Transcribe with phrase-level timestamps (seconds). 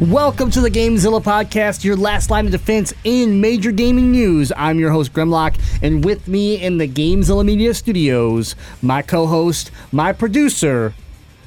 [0.00, 4.52] Welcome to the GameZilla podcast, your last line of defense in major gaming news.
[4.56, 10.12] I'm your host Grimlock, and with me in the GameZilla Media Studios, my co-host, my
[10.12, 10.94] producer,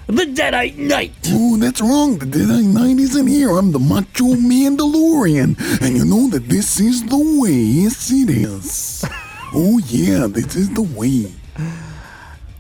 [0.08, 1.14] the Deadite Knight.
[1.30, 2.18] Oh, that's wrong.
[2.18, 3.58] The Deadeye Knight isn't here.
[3.58, 5.56] I'm the Macho Mandalorian.
[5.81, 7.54] And you know that this is the way.
[7.54, 9.06] Yes, it is.
[9.54, 11.30] Oh, yeah, this is the way.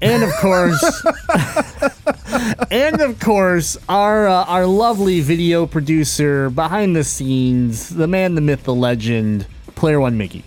[0.01, 1.05] And of course,
[2.71, 8.41] and of course, our uh, our lovely video producer behind the scenes, the man, the
[8.41, 10.43] myth, the legend, Player One Mickey.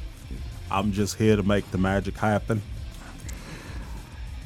[0.73, 2.63] I'm just here to make the magic happen.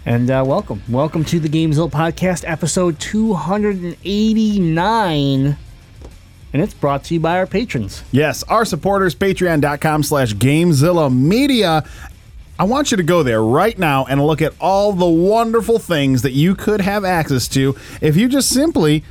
[0.05, 0.83] And uh, welcome.
[0.91, 5.57] Welcome to the Gamezilla Podcast, episode 289.
[6.53, 8.03] And it's brought to you by our patrons.
[8.11, 11.85] Yes, our supporters, patreon.com slash Gamezilla Media.
[12.61, 16.23] I want you to go there right now and look at all the wonderful things
[16.23, 19.05] that you could have access to if you just simply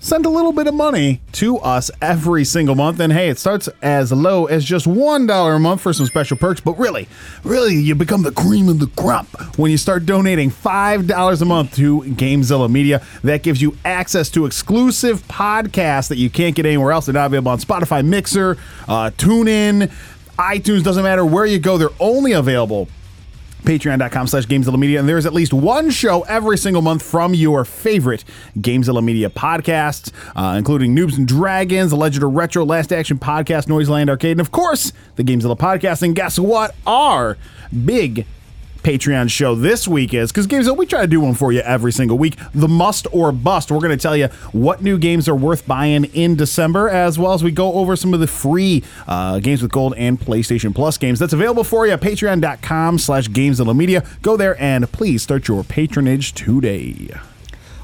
[0.00, 2.98] send a little bit of money to us every single month.
[2.98, 6.60] And hey, it starts as low as just $1 a month for some special perks.
[6.60, 7.06] But really,
[7.44, 11.76] really, you become the cream of the crop when you start donating $5 a month
[11.76, 13.06] to Gamezilla Media.
[13.22, 17.06] That gives you access to exclusive podcasts that you can't get anywhere else.
[17.06, 18.56] They're not available on Spotify, Mixer,
[18.88, 19.92] uh, TuneIn,
[20.40, 20.82] iTunes.
[20.82, 22.88] Doesn't matter where you go, they're only available
[23.62, 27.62] patreon.com slash gamezilla media and there's at least one show every single month from your
[27.62, 28.24] favorite
[28.56, 33.68] gamezilla media podcasts uh, including noobs and dragons the legend of retro last action podcast
[33.68, 37.36] noiseland arcade and of course the gamezilla podcast and guess what our
[37.84, 38.24] big
[38.82, 41.92] Patreon show this week is because Games we try to do one for you every
[41.92, 42.36] single week.
[42.54, 43.70] The must or bust.
[43.70, 47.32] We're going to tell you what new games are worth buying in December, as well
[47.32, 50.98] as we go over some of the free uh, games with gold and PlayStation Plus
[50.98, 51.18] games.
[51.18, 54.04] That's available for you at patreon.com slash games media.
[54.22, 57.10] Go there and please start your patronage today.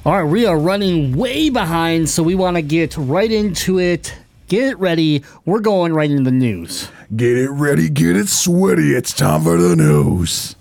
[0.04, 4.14] All right, we are running way behind, so we want to get right into it.
[4.48, 5.24] Get it ready.
[5.44, 6.88] We're going right into the news.
[7.14, 8.94] Get it ready, get it sweaty.
[8.94, 10.54] It's time for the news.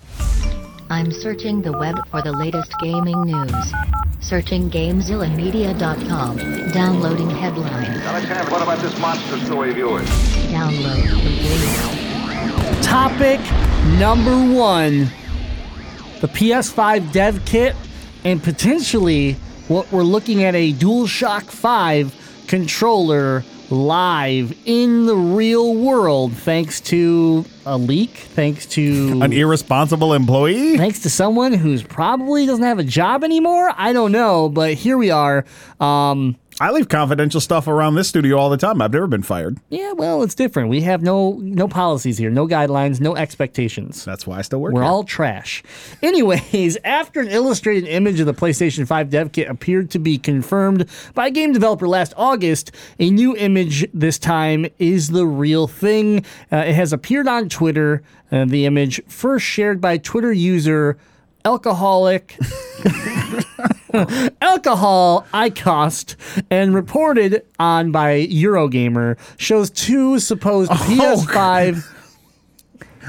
[0.95, 3.73] I'm searching the web for the latest gaming news.
[4.21, 6.37] Searching GameZillaMedia.com.
[6.71, 8.01] Downloading headlines.
[8.01, 10.07] Alexander, what about this monster story of yours?
[10.47, 12.81] Download complete.
[12.81, 13.41] Topic
[13.99, 15.11] number one
[16.21, 17.75] the PS5 dev kit,
[18.23, 19.33] and potentially
[19.67, 27.45] what we're looking at a DualShock 5 controller live in the real world thanks to
[27.65, 30.77] a leak, thanks to An irresponsible employee?
[30.77, 33.71] thanks to someone who's probably doesn't have a job anymore.
[33.75, 35.45] I don't know, but here we are.
[35.79, 38.81] Um, I leave confidential stuff around this studio all the time.
[38.81, 39.57] I've never been fired.
[39.69, 40.69] yeah, well, it's different.
[40.69, 44.05] We have no no policies here, no guidelines, no expectations.
[44.05, 44.89] That's why I still work We're here.
[44.89, 45.63] all trash.
[46.01, 50.85] Anyways, after an illustrated image of the PlayStation 5 dev kit appeared to be confirmed
[51.13, 56.19] by a game developer last August, a new image this time is the real thing.
[56.53, 58.01] Uh, it has appeared on Twitter.
[58.31, 60.97] Uh, the image first shared by Twitter user
[61.45, 62.35] alcoholic
[64.41, 66.15] alcohol icost
[66.49, 71.91] and reported on by Eurogamer shows two supposed PS5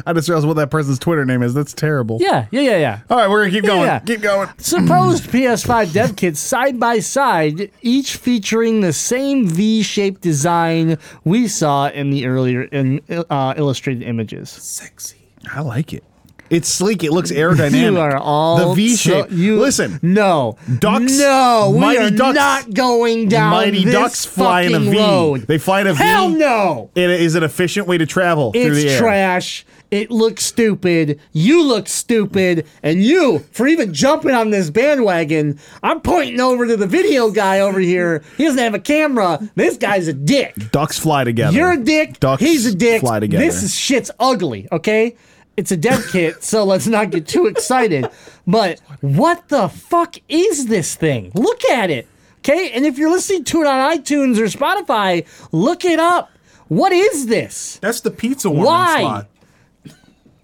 [0.04, 1.54] I just realized what that person's Twitter name is.
[1.54, 2.18] That's terrible.
[2.20, 3.80] yeah yeah yeah yeah All right, we're gonna keep going.
[3.86, 4.00] Yeah.
[4.00, 4.48] Keep going.
[4.58, 11.88] Supposed PS5 dev kits side by side, each featuring the same V-shaped design we saw
[11.88, 14.50] in the earlier in, uh, illustrated images.
[14.50, 15.16] Sexy.
[15.50, 16.04] I like it.
[16.50, 17.02] It's sleek.
[17.04, 17.80] It looks aerodynamic.
[17.92, 19.28] You are all the V shape.
[19.28, 23.92] so- you Listen, No, Ducks- No, we Mighty are Ducks- not going down Mighty this
[23.94, 25.46] Ducks fly in a fucking road.
[25.46, 26.02] They fly in a V.
[26.04, 26.90] Hell no.
[26.94, 28.98] It is an efficient way to travel through the It's air.
[29.00, 29.66] trash.
[29.92, 31.20] It looks stupid.
[31.32, 32.66] You look stupid.
[32.82, 37.60] And you, for even jumping on this bandwagon, I'm pointing over to the video guy
[37.60, 38.22] over here.
[38.36, 39.38] He doesn't have a camera.
[39.54, 40.54] This guy's a dick.
[40.72, 41.56] Ducks fly together.
[41.56, 42.18] You're a dick.
[42.18, 43.00] Ducks He's a dick.
[43.00, 43.44] fly together.
[43.44, 45.14] This is shit's ugly, okay?
[45.56, 48.08] It's a dev kit, so let's not get too excited.
[48.46, 51.32] But what the fuck is this thing?
[51.34, 52.06] Look at it.
[52.38, 52.70] Okay?
[52.72, 56.30] And if you're listening to it on iTunes or Spotify, look it up.
[56.68, 57.78] What is this?
[57.80, 59.00] That's the pizza warming Why?
[59.00, 59.28] slot.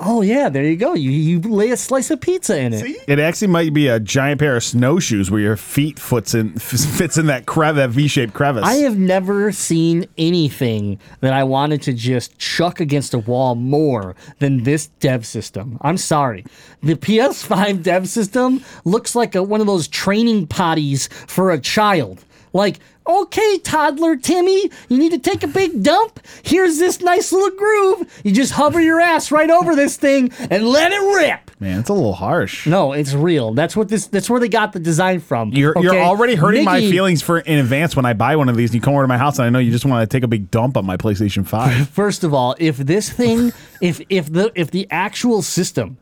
[0.05, 0.95] Oh yeah, there you go.
[0.95, 3.05] You you lay a slice of pizza in it.
[3.07, 7.17] It actually might be a giant pair of snowshoes where your feet fits in fits
[7.17, 8.65] in that crev that V-shaped crevice.
[8.65, 14.17] I have never seen anything that I wanted to just chuck against a wall more
[14.39, 15.79] than this dev system.
[15.83, 16.45] I'm sorry.
[16.83, 22.25] The PS5 dev system looks like a, one of those training potties for a child.
[22.53, 26.21] Like, okay, toddler Timmy, you need to take a big dump?
[26.43, 28.21] Here's this nice little groove.
[28.25, 31.51] You just hover your ass right over this thing and let it rip.
[31.61, 32.67] Man, it's a little harsh.
[32.67, 33.55] No, it's real.
[33.55, 34.09] That's what this.
[34.09, 35.51] That's where they got the design from.
[35.53, 38.71] You're, you're already hurting my feelings for in advance when I buy one of these
[38.71, 40.25] and you come over to my house and I know you just want to take
[40.25, 41.89] a big dump on my PlayStation 5.
[41.91, 45.99] First of all, if this thing, if if the if the actual system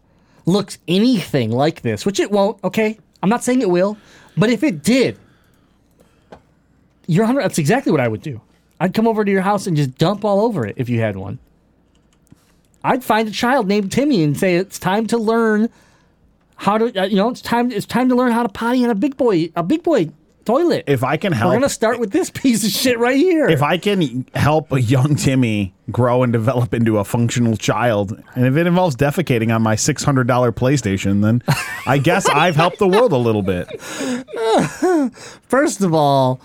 [0.47, 3.99] looks anything like this, which it won't, okay, I'm not saying it will,
[4.39, 5.19] but if it did,
[7.11, 7.43] you're 100.
[7.43, 8.41] That's exactly what I would do.
[8.79, 11.17] I'd come over to your house and just dump all over it if you had
[11.17, 11.41] one.
[12.85, 15.69] I'd find a child named Timmy and say it's time to learn
[16.55, 18.91] how to, uh, you know, it's time it's time to learn how to potty in
[18.91, 20.11] a big boy a big boy
[20.51, 20.85] toilet.
[20.87, 23.49] If I can help, We're gonna start with this piece of shit right here.
[23.49, 28.47] if I can help a young Timmy grow and develop into a functional child, and
[28.47, 31.43] if it involves defecating on my six hundred dollar PlayStation, then
[31.87, 33.69] I guess I've helped the world a little bit.
[35.49, 36.41] First of all,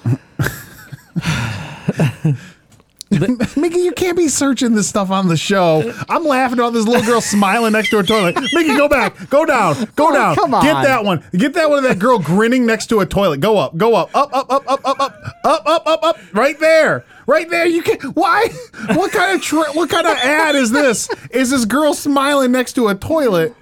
[3.57, 5.93] Mickey, you can't be searching this stuff on the show.
[6.09, 8.35] I'm laughing about this little girl smiling next to a toilet.
[8.53, 10.35] Mickey, go back, go down, go Oh, down.
[10.35, 10.63] come on.
[10.63, 11.23] Get that one.
[11.35, 13.39] Get that one of that girl grinning next to a toilet.
[13.39, 15.13] Go up, go up, up, up, up, up, up, up,
[15.43, 16.17] up, up, up, up.
[16.33, 17.05] Right there.
[17.27, 17.99] Right there, you can.
[18.11, 18.47] Why?
[18.93, 21.09] What kind of tra- what kind of ad is this?
[21.31, 23.55] Is this girl smiling next to a toilet?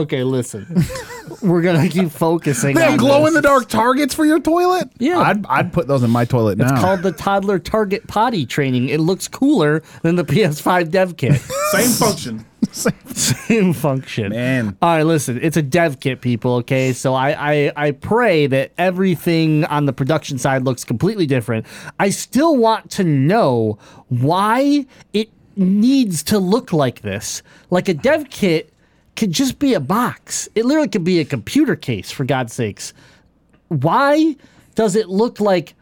[0.00, 0.66] Okay, listen.
[1.42, 2.74] We're gonna keep focusing.
[2.74, 3.28] They have on glow this.
[3.28, 4.90] in the dark targets for your toilet.
[4.98, 5.18] Yeah.
[5.20, 6.72] I'd, I'd put those in my toilet now.
[6.72, 8.88] It's called the toddler target potty training.
[8.88, 11.40] It looks cooler than the PS5 dev kit.
[11.72, 12.44] Same function.
[12.72, 14.30] Same function.
[14.30, 14.76] Man.
[14.80, 16.92] All right, listen, it's a dev kit, people, okay?
[16.92, 21.66] So I, I, I pray that everything on the production side looks completely different.
[22.00, 27.42] I still want to know why it needs to look like this.
[27.70, 28.73] Like a dev kit
[29.16, 30.48] could just be a box.
[30.54, 32.92] It literally could be a computer case, for God's sakes.
[33.68, 34.36] Why
[34.74, 35.74] does it look like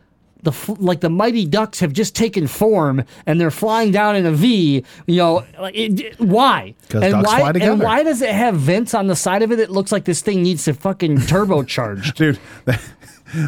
[0.43, 4.33] the like the mighty ducks have just taken form and they're flying down in a
[4.33, 4.85] V?
[5.07, 6.75] You know, like it, why?
[6.93, 7.53] and ducks why?
[7.53, 9.61] fly And why does it have vents on the side of it?
[9.61, 12.15] It looks like this thing needs to fucking turbocharge.
[12.17, 12.81] Dude, that,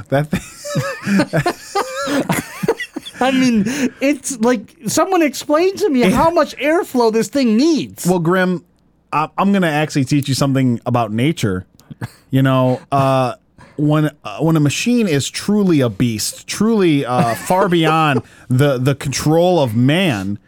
[0.08, 0.40] that thing.
[3.20, 3.64] I mean,
[4.00, 8.06] it's like someone explain to me how much airflow this thing needs.
[8.06, 8.64] Well, Grim,
[9.14, 11.66] I'm going to actually teach you something about nature.
[12.30, 13.36] You know, uh,
[13.76, 18.94] when uh, when a machine is truly a beast, truly uh, far beyond the the
[18.94, 20.38] control of man,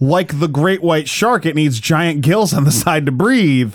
[0.00, 3.74] like the great white shark, it needs giant gills on the side to breathe.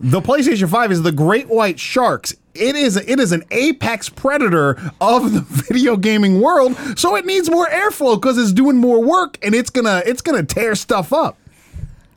[0.00, 2.34] The PlayStation 5 is the great white sharks.
[2.54, 7.48] It is it is an apex predator of the video gaming world, so it needs
[7.50, 11.38] more airflow because it's doing more work and it's gonna it's gonna tear stuff up.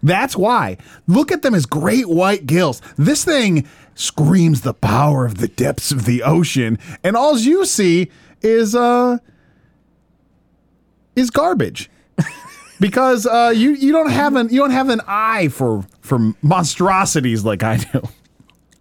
[0.03, 0.77] That's why.
[1.07, 2.81] Look at them as great white gills.
[2.97, 8.11] This thing screams the power of the depths of the ocean, and all you see
[8.41, 9.17] is uh
[11.15, 11.89] is garbage.
[12.79, 17.43] because uh, you you don't have an you don't have an eye for for monstrosities
[17.43, 18.01] like I do.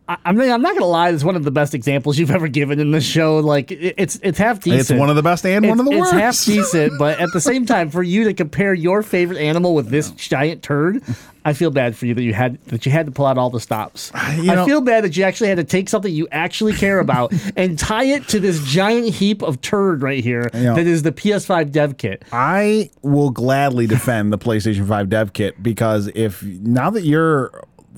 [0.09, 1.11] I, I mean, I'm not gonna lie.
[1.11, 3.39] It's one of the best examples you've ever given in this show.
[3.39, 4.81] Like, it, it's it's half decent.
[4.81, 6.15] It's one of the best and one of the it's worst.
[6.15, 9.89] half decent, but at the same time, for you to compare your favorite animal with
[9.89, 11.03] this giant turd,
[11.45, 13.51] I feel bad for you that you had that you had to pull out all
[13.51, 14.13] the stops.
[14.37, 17.33] You I feel bad that you actually had to take something you actually care about
[17.57, 21.13] and tie it to this giant heap of turd right here know- that is the
[21.13, 22.25] PS5 dev kit.
[22.33, 27.51] I will gladly defend the PlayStation 5 dev kit because if now that you're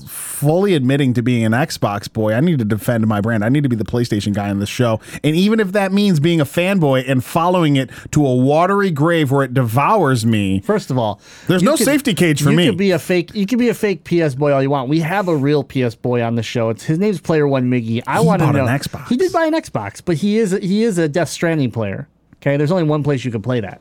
[0.07, 3.45] fully admitting to being an Xbox boy, I need to defend my brand.
[3.45, 5.01] I need to be the PlayStation guy on this show.
[5.25, 9.31] And even if that means being a fanboy and following it to a watery grave
[9.31, 12.65] where it devours me, First of all, There's no safety cage for you me.
[12.65, 13.35] You could be a fake.
[13.35, 14.89] You could be a fake PS boy all you want.
[14.89, 16.71] We have a real PS boy on the show.
[16.71, 18.03] It's his name's Player One Miggy.
[18.07, 18.67] I want to know.
[18.67, 19.09] an Xbox.
[19.09, 22.09] He did buy an Xbox, but he is he is a Death Stranding player.
[22.37, 23.81] Okay, there's only one place you can play that.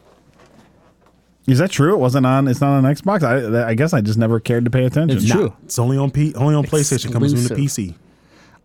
[1.47, 1.93] Is that true?
[1.93, 2.47] It wasn't on.
[2.47, 3.23] It's not on Xbox.
[3.23, 5.17] I, I guess I just never cared to pay attention.
[5.17, 5.53] It's true.
[5.63, 7.11] It's only on P, only on PlayStation.
[7.11, 7.95] Comes in the PC.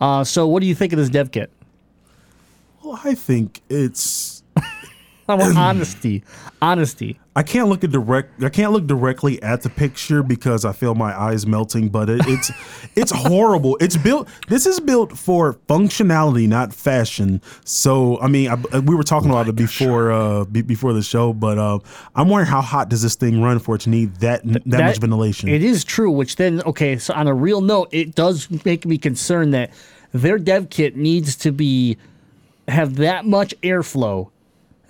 [0.01, 1.51] Uh, so what do you think of this dev kit?
[2.83, 4.42] Well, I think it's.
[5.33, 6.23] I want honesty.
[6.61, 7.19] Honesty.
[7.35, 8.43] I can't look at direct.
[8.43, 11.89] I can't look directly at the picture because I feel my eyes melting.
[11.89, 12.51] But it, it's
[12.95, 13.79] it's horrible.
[13.81, 14.29] It's built.
[14.49, 17.41] This is built for functionality, not fashion.
[17.65, 21.33] So I mean, I, we were talking about it before uh, be, before the show.
[21.33, 21.79] But uh,
[22.15, 24.99] I'm wondering how hot does this thing run for it to need that that, much
[24.99, 25.49] ventilation?
[25.49, 26.11] It is true.
[26.11, 26.99] Which then, okay.
[26.99, 29.71] So on a real note, it does make me concerned that
[30.13, 31.97] their dev kit needs to be
[32.69, 34.31] have that much airflow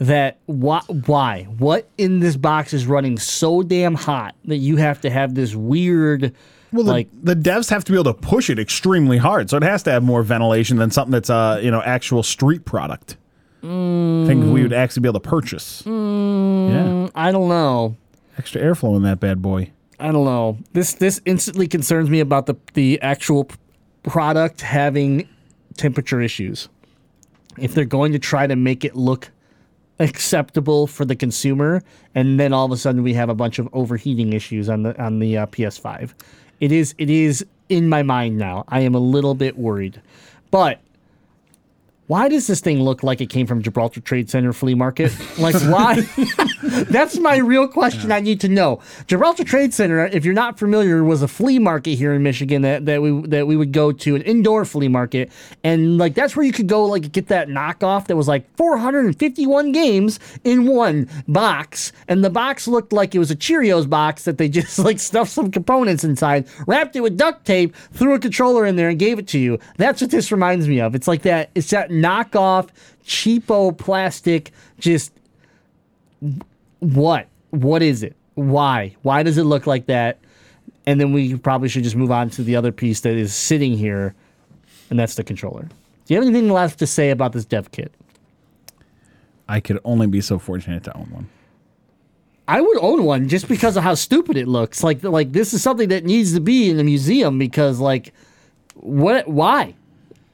[0.06, 5.00] that why, why what in this box is running so damn hot that you have
[5.02, 6.35] to have this weird
[6.73, 9.56] Well, the, like the devs have to be able to push it extremely hard, so
[9.56, 13.16] it has to have more ventilation than something that's uh you know actual street product.
[13.61, 15.82] Things we would actually be able to purchase.
[15.87, 17.97] Yeah, I don't know.
[18.38, 19.71] extra airflow in that bad boy.
[20.00, 20.59] I don't know.
[20.73, 23.49] This this instantly concerns me about the the actual
[24.02, 25.28] product having
[25.76, 26.68] temperature issues.
[27.56, 29.30] If they're going to try to make it look
[30.02, 31.82] acceptable for the consumer,
[32.14, 35.02] and then all of a sudden we have a bunch of overheating issues on the
[35.02, 36.12] on the uh, PS5,
[36.61, 38.64] it is it is in my mind now.
[38.68, 40.00] I am a little bit worried,
[40.50, 40.80] but
[42.12, 45.16] why does this thing look like it came from Gibraltar Trade Center flea market?
[45.38, 46.07] Like why?
[46.90, 48.83] That's my real question I need to know.
[49.07, 52.85] Gibraltar Trade Center, if you're not familiar, was a flea market here in Michigan that,
[52.85, 55.33] that we that we would go to, an indoor flea market.
[55.64, 59.73] And like that's where you could go like get that knockoff that was like 451
[59.73, 61.92] games in one box.
[62.09, 65.31] And the box looked like it was a Cheerios box that they just like stuffed
[65.31, 69.19] some components inside, wrapped it with duct tape, threw a controller in there and gave
[69.19, 69.59] it to you.
[69.78, 70.95] That's what this reminds me of.
[70.95, 72.68] It's like that it's that knockoff
[73.04, 75.12] cheapo plastic just
[76.80, 77.28] what?
[77.50, 78.16] What is it?
[78.35, 78.97] Why?
[79.02, 80.18] Why does it look like that?
[80.87, 83.76] And then we probably should just move on to the other piece that is sitting
[83.76, 84.14] here,
[84.90, 85.62] and that's the controller.
[85.62, 87.92] Do you have anything left to say about this dev kit?
[89.49, 91.28] I could only be so fortunate to own one.
[92.49, 94.82] I would own one just because of how stupid it looks.
[94.82, 98.12] Like like this is something that needs to be in a museum because like
[98.75, 99.28] what?
[99.28, 99.75] Why?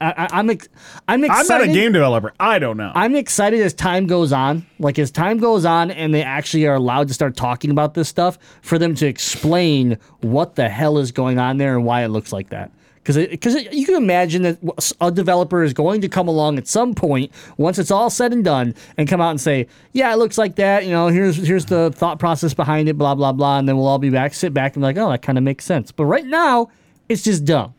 [0.01, 0.69] I, I'm ex-
[1.07, 2.33] I'm I'm not a game developer.
[2.39, 2.91] I don't know.
[2.95, 4.65] I'm excited as time goes on.
[4.79, 8.07] Like as time goes on and they actually are allowed to start talking about this
[8.07, 12.09] stuff for them to explain what the hell is going on there and why it
[12.09, 12.71] looks like that.
[12.95, 16.93] Because because you can imagine that a developer is going to come along at some
[16.93, 20.37] point once it's all said and done and come out and say, yeah, it looks
[20.37, 20.85] like that.
[20.85, 23.87] You know, here's here's the thought process behind it, blah blah blah, and then we'll
[23.87, 25.91] all be back, sit back, and be like, oh, that kind of makes sense.
[25.91, 26.69] But right now,
[27.09, 27.73] it's just dumb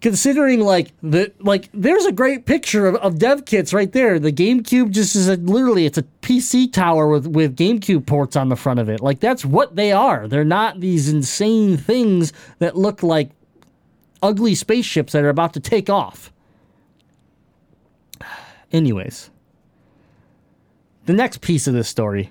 [0.00, 4.18] considering like the like there's a great picture of, of dev kits right there.
[4.18, 8.48] The gamecube just is a, literally it's a pc tower with with gamecube ports on
[8.48, 9.00] the front of it.
[9.00, 10.28] Like that's what they are.
[10.28, 13.30] They're not these insane things that look like
[14.22, 16.32] ugly spaceships that are about to take off.
[18.72, 19.30] Anyways
[21.06, 22.30] the next piece of this story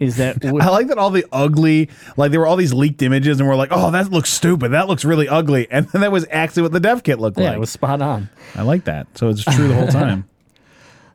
[0.00, 3.38] is that I like that all the ugly, like there were all these leaked images,
[3.40, 4.70] and we're like, oh, that looks stupid.
[4.72, 5.66] That looks really ugly.
[5.70, 7.56] And then that was actually what the dev kit looked yeah like.
[7.56, 9.06] it was spot on I like that.
[9.16, 10.28] So it's true the whole time.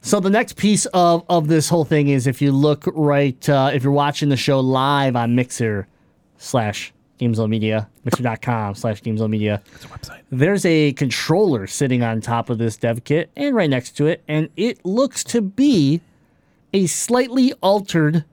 [0.02, 3.72] So the next piece of, of this whole thing is if you look right, uh,
[3.74, 5.88] if you're watching the show live on Mixer
[6.38, 10.22] slash Gamezilla Media, mixer.com slash Gamezilla Media, It's a website.
[10.32, 14.24] there's a controller sitting on top of this dev kit and right next to it,
[14.26, 16.00] and it looks to be
[16.74, 18.24] a slightly altered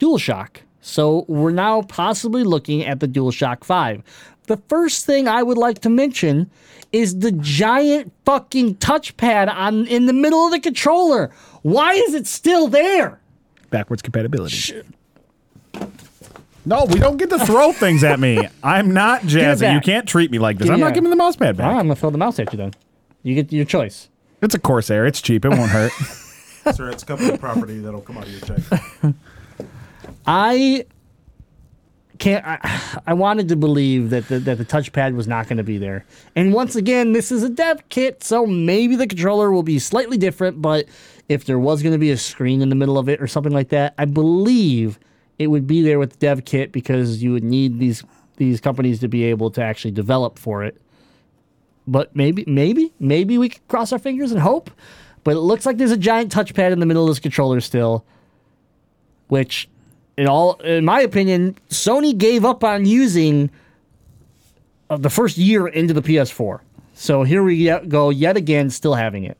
[0.00, 0.56] DualShock.
[0.80, 4.02] So we're now possibly looking at the DualShock 5.
[4.46, 6.50] The first thing I would like to mention
[6.92, 11.30] is the giant fucking touchpad on in the middle of the controller.
[11.62, 13.20] Why is it still there?
[13.68, 14.82] Backwards compatibility.
[16.66, 18.40] No, we don't get to throw things at me.
[18.62, 19.72] I'm not Jazzy.
[19.72, 20.66] You can't treat me like this.
[20.66, 20.94] Give I'm not that.
[20.94, 21.80] giving the mouse pad All right, back.
[21.80, 22.72] I'm gonna throw the mouse at you then.
[23.22, 24.08] You get your choice.
[24.42, 25.06] It's a Corsair.
[25.06, 25.44] It's cheap.
[25.44, 25.92] It won't hurt.
[26.74, 29.14] Sir, it's company property that'll come out of your check.
[30.32, 30.86] I
[32.18, 32.46] can't.
[32.46, 35.76] I, I wanted to believe that the, that the touchpad was not going to be
[35.76, 36.06] there.
[36.36, 40.16] And once again, this is a dev kit, so maybe the controller will be slightly
[40.16, 40.62] different.
[40.62, 40.86] But
[41.28, 43.52] if there was going to be a screen in the middle of it or something
[43.52, 45.00] like that, I believe
[45.40, 48.04] it would be there with the dev kit because you would need these
[48.36, 50.80] these companies to be able to actually develop for it.
[51.88, 54.70] But maybe, maybe, maybe we could cross our fingers and hope.
[55.24, 58.04] But it looks like there's a giant touchpad in the middle of this controller still
[59.26, 59.68] which
[60.16, 63.50] in all in my opinion sony gave up on using
[64.88, 66.60] uh, the first year into the ps4
[66.94, 69.38] so here we go yet again still having it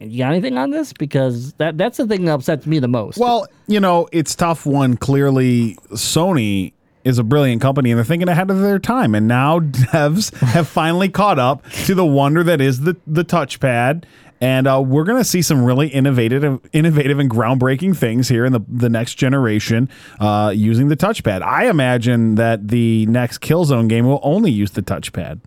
[0.00, 3.18] you got anything on this because that that's the thing that upsets me the most
[3.18, 4.96] well, you know, it's tough one.
[4.96, 6.72] clearly Sony
[7.04, 9.14] is a brilliant company and they're thinking ahead of their time.
[9.14, 14.04] And now devs have finally caught up to the wonder that is the, the touchpad.
[14.40, 18.52] And uh, we're going to see some really innovative, innovative and groundbreaking things here in
[18.52, 21.42] the, the next generation uh, using the touchpad.
[21.42, 25.40] I imagine that the next Killzone game will only use the touchpad.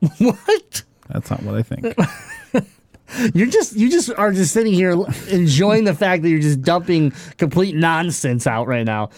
[0.18, 0.84] What?
[1.08, 1.96] That's not what I think.
[3.34, 4.94] You're just you just are just sitting here
[5.28, 9.08] enjoying the fact that you're just dumping complete nonsense out right now.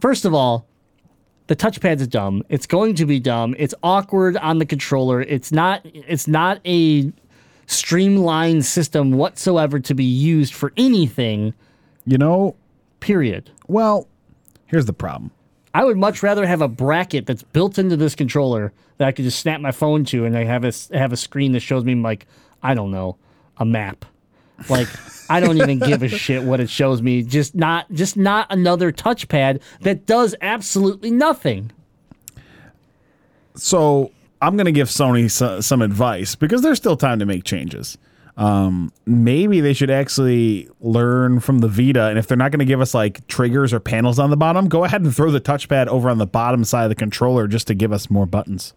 [0.00, 0.66] First of all,
[1.52, 2.42] the touchpad's dumb.
[2.48, 3.54] It's going to be dumb.
[3.58, 5.20] It's awkward on the controller.
[5.20, 7.12] It's not it's not a
[7.66, 11.52] streamlined system whatsoever to be used for anything.
[12.06, 12.56] you know,
[13.00, 13.50] Period.
[13.68, 14.08] well,
[14.64, 15.30] here's the problem.
[15.74, 19.26] I would much rather have a bracket that's built into this controller that I could
[19.26, 21.94] just snap my phone to, and I have a have a screen that shows me
[21.96, 22.26] like
[22.62, 23.18] I don't know
[23.58, 24.06] a map.
[24.68, 24.88] Like
[25.30, 27.22] I don't even give a shit what it shows me.
[27.22, 31.72] Just not just not another touchpad that does absolutely nothing.
[33.54, 37.44] So I'm going to give Sony so, some advice because there's still time to make
[37.44, 37.96] changes.
[38.36, 42.64] Um, maybe they should actually learn from the Vita, and if they're not going to
[42.64, 45.86] give us like triggers or panels on the bottom, go ahead and throw the touchpad
[45.88, 48.72] over on the bottom side of the controller just to give us more buttons.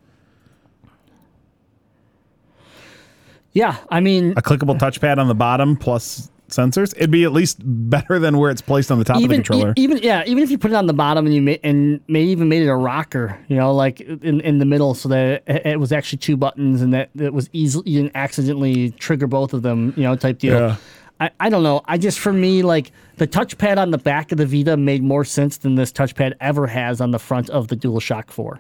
[3.56, 6.94] Yeah, I mean A clickable touchpad on the bottom plus sensors.
[6.96, 9.72] It'd be at least better than where it's placed on the top of the controller.
[9.76, 12.00] e- even yeah, even if you put it on the bottom and you ma- and
[12.08, 15.42] maybe even made it a rocker, you know, like in, in the middle, so that
[15.48, 19.26] it, it was actually two buttons and that it was easily you didn't accidentally trigger
[19.26, 20.60] both of them, you know, type deal.
[20.60, 20.76] Yeah.
[21.20, 21.82] I, I don't know.
[21.86, 25.24] I just for me like the touchpad on the back of the Vita made more
[25.24, 28.60] sense than this touchpad ever has on the front of the DualShock Four,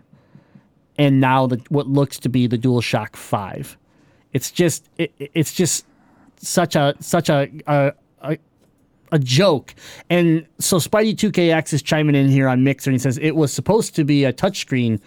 [0.97, 3.77] and now the what looks to be the DualShock Five.
[4.35, 5.85] It's just it, it's just
[6.35, 8.37] such a such a, a, a
[9.13, 9.73] a joke.
[10.09, 13.53] And so Spidey 2KX is chiming in here on Mixer and he says it was
[13.53, 14.99] supposed to be a touchscreen.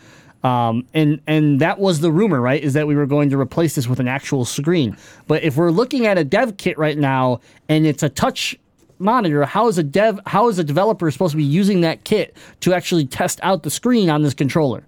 [0.44, 2.62] Um, and and that was the rumor, right?
[2.62, 4.97] Is that we were going to replace this with an actual screen.
[5.26, 8.58] But if we're looking at a dev kit right now and it's a touch
[8.99, 12.35] monitor, how is a dev how is a developer supposed to be using that kit
[12.61, 14.87] to actually test out the screen on this controller?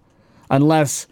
[0.49, 1.09] Unless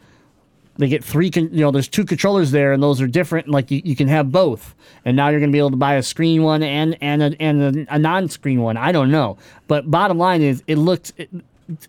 [0.78, 3.70] they get three con- you know there's two controllers there and those are different like
[3.70, 4.74] you, you can have both.
[5.04, 7.36] And now you're going to be able to buy a screen one and and a,
[7.40, 8.76] and a, a non-screen one.
[8.76, 9.36] I don't know.
[9.66, 11.28] But bottom line is it looked it,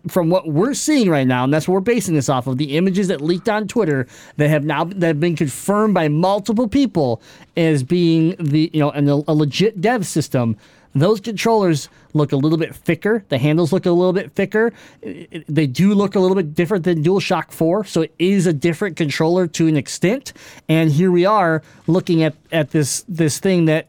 [0.08, 2.76] from what we're seeing right now and that's what we're basing this off of the
[2.76, 4.06] images that leaked on twitter
[4.36, 7.22] that have now that have been confirmed by multiple people
[7.56, 10.58] as being the you know and a, a legit dev system
[10.96, 13.24] those controllers look a little bit thicker.
[13.30, 14.74] The handles look a little bit thicker.
[15.02, 18.98] They do look a little bit different than DualShock 4, so it is a different
[18.98, 20.34] controller to an extent.
[20.68, 23.88] And here we are looking at, at this this thing that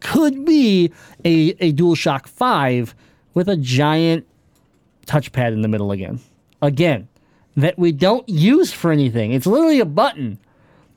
[0.00, 0.92] could be
[1.24, 2.94] a, a DualShock 5
[3.32, 4.26] with a giant
[5.06, 6.20] touchpad in the middle again.
[6.62, 7.08] Again,
[7.56, 9.32] that we don't use for anything.
[9.32, 10.38] It's literally a button.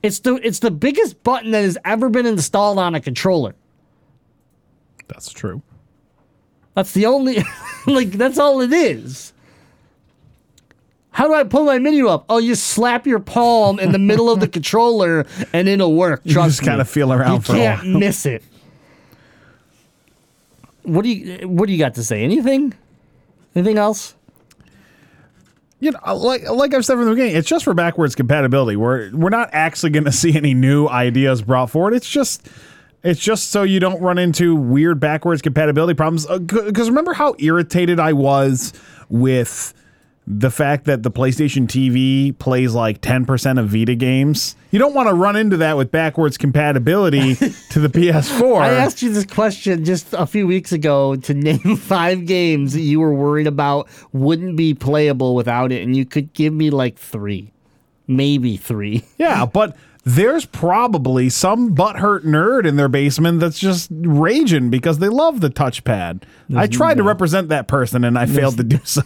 [0.04, 3.56] It's the it's the biggest button that has ever been installed on a controller.
[5.08, 5.62] That's true.
[6.76, 7.38] That's the only,
[7.88, 9.34] like, that's all it is.
[11.12, 12.26] How do I pull my menu up?
[12.30, 16.24] Oh, you slap your palm in the middle of the controller and it'll work.
[16.24, 17.98] Trust You just kind of feel around You for a can't while.
[18.00, 18.44] miss it.
[20.84, 22.24] What do you What do you got to say?
[22.24, 22.74] Anything?
[23.56, 24.14] Anything else?
[25.80, 28.76] You know, like like I've said from the beginning, it's just for backwards compatibility.
[28.78, 31.94] We're we're not actually going to see any new ideas brought forward.
[31.94, 32.48] It's just
[33.04, 36.28] it's just so you don't run into weird backwards compatibility problems.
[36.28, 38.74] Uh, because remember how irritated I was
[39.10, 39.74] with
[40.30, 44.58] the fact that the PlayStation TV plays like 10% of Vita games.
[44.72, 47.36] You don't want to run into that with backwards compatibility
[47.70, 48.60] to the PS4.
[48.60, 52.82] I asked you this question just a few weeks ago to name five games that
[52.82, 56.98] you were worried about wouldn't be playable without it, and you could give me like
[56.98, 57.54] three,
[58.06, 59.06] maybe three.
[59.18, 59.78] Yeah, but
[60.08, 65.50] there's probably some butthurt nerd in their basement that's just raging because they love the
[65.50, 66.24] touchpad.
[66.56, 69.04] I tried to represent that person and I failed to do so.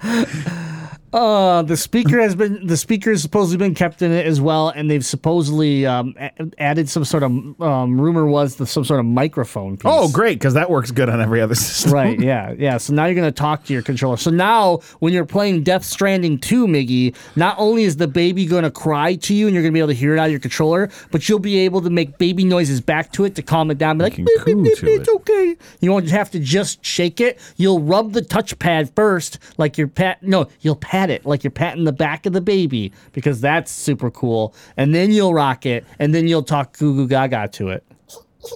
[1.12, 4.68] Uh, the speaker has been the speaker has supposedly been kept in it as well,
[4.70, 7.30] and they've supposedly um, a- added some sort of
[7.62, 9.84] um, rumor was the, some sort of microphone piece.
[9.86, 11.92] Oh, great, because that works good on every other system.
[11.92, 12.76] Right, yeah, yeah.
[12.78, 14.16] So now you're going to talk to your controller.
[14.16, 18.64] So now, when you're playing Death Stranding 2, Miggy, not only is the baby going
[18.64, 20.32] to cry to you and you're going to be able to hear it out of
[20.32, 23.70] your controller, but you'll be able to make baby noises back to it to calm
[23.70, 23.98] it down.
[23.98, 25.56] Be like, can "Beep, beep, beep, to it's okay.
[25.80, 27.38] You won't have to just shake it.
[27.56, 30.22] You'll rub the touchpad first, like you're pat.
[30.22, 34.10] No, you'll pat it like you're patting the back of the baby because that's super
[34.10, 34.54] cool.
[34.76, 37.84] And then you'll rock it, and then you'll talk goo goo gaga to it.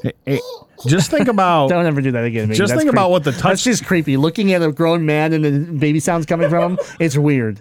[0.03, 0.41] Hey, hey,
[0.87, 2.49] just think about Don't ever do that again.
[2.49, 2.57] Maybe.
[2.57, 4.17] Just That's think about what the That's touch- just creepy.
[4.17, 7.61] Looking at a grown man and the baby sounds coming from him, it's weird.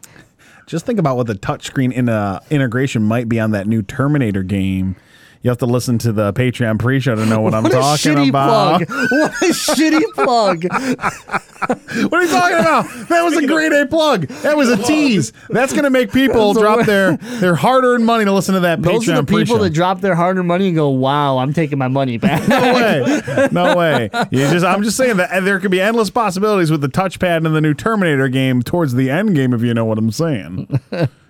[0.67, 4.43] just think about what the touchscreen in a integration might be on that new Terminator
[4.43, 4.95] game.
[5.41, 8.11] You have to listen to the Patreon pre-show to know what I'm What a talking
[8.13, 8.85] shitty about.
[8.85, 8.89] plug.
[9.09, 10.63] What a shitty plug.
[12.11, 13.07] What are you talking about?
[13.07, 14.27] That was a great A plug.
[14.27, 15.31] That was a tease.
[15.49, 18.81] That's going to make people That's drop their their hard-earned money to listen to that
[18.81, 19.57] Those Patreon are the people pre-show.
[19.63, 23.47] that drop their hard-earned money and go, "Wow, I'm taking my money back." no way.
[23.51, 24.09] No way.
[24.31, 27.53] You just I'm just saying that there could be endless possibilities with the touchpad in
[27.53, 30.79] the new Terminator game towards the end game if you know what I'm saying.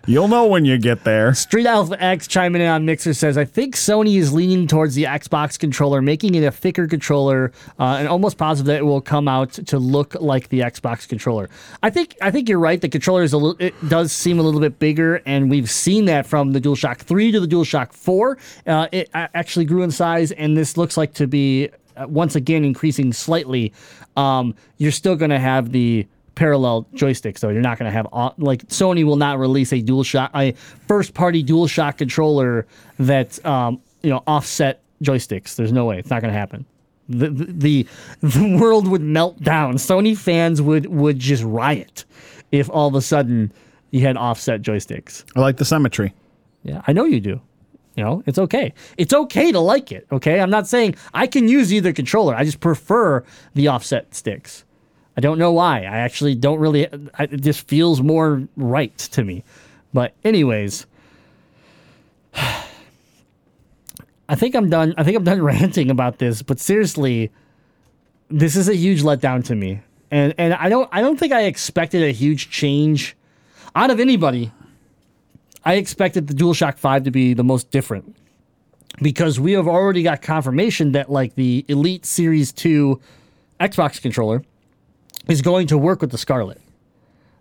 [0.10, 1.36] You'll know when you get there.
[1.36, 5.04] Street Alpha X chiming in on Mixer says, I think Sony is leaning towards the
[5.04, 9.28] Xbox controller, making it a thicker controller, uh, and almost positive that it will come
[9.28, 11.48] out to look like the Xbox controller.
[11.84, 12.82] I think I think you're right.
[12.82, 16.06] The controller is a little, it does seem a little bit bigger, and we've seen
[16.06, 18.38] that from the DualShock 3 to the DualShock 4.
[18.66, 22.66] Uh, it actually grew in size, and this looks like to be uh, once again
[22.66, 23.74] increasing slightly.
[24.18, 26.08] Um, you're still going to have the
[26.40, 27.50] parallel joysticks though.
[27.50, 30.54] You're not going to have all, like Sony will not release a DualShock a
[30.88, 32.66] first party DualShock controller
[32.98, 35.58] that um, you know offset joysticks.
[35.58, 36.00] There's no way.
[36.00, 36.66] It's not going to happen.
[37.10, 37.88] The, the the
[38.22, 39.76] the world would melt down.
[39.76, 42.06] Sony fans would would just riot
[42.54, 43.52] if all of a sudden
[43.92, 45.26] you had offset joysticks.
[45.36, 46.14] I like the symmetry.
[46.64, 47.42] Yeah, I know you do.
[47.98, 48.74] You know, it's okay.
[48.98, 50.08] It's okay to like it.
[50.10, 52.34] Okay, I'm not saying I can use either controller.
[52.34, 53.26] I just prefer
[53.56, 54.64] the offset sticks.
[55.20, 55.80] I don't know why.
[55.80, 56.88] I actually don't really.
[56.88, 59.44] I, it just feels more right to me.
[59.94, 60.86] But anyways,
[62.34, 64.94] I think I'm done.
[64.98, 66.42] I think I'm done ranting about this.
[66.42, 67.32] But seriously,
[68.30, 69.82] this is a huge letdown to me.
[70.10, 73.18] And and I don't I don't think I expected a huge change
[73.76, 74.54] out of anybody
[75.66, 78.16] I expected the DualShock 5 to be the most different
[79.02, 83.02] because we have already got confirmation that like the Elite Series 2
[83.60, 84.44] Xbox controller
[85.28, 86.62] is going to work with the Scarlett.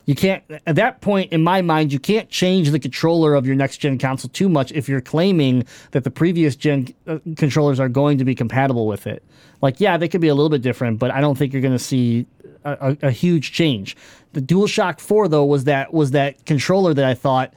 [0.07, 3.55] You can't at that point in my mind you can't change the controller of your
[3.55, 7.91] next gen console too much if you're claiming that the previous gen uh, controllers are
[7.91, 9.23] going to be compatible with it.
[9.61, 11.75] Like yeah, they could be a little bit different, but I don't think you're going
[11.75, 12.25] to see
[12.65, 13.99] a, a, a huge change.
[14.33, 17.53] The DualShock 4 though was that was that controller that I thought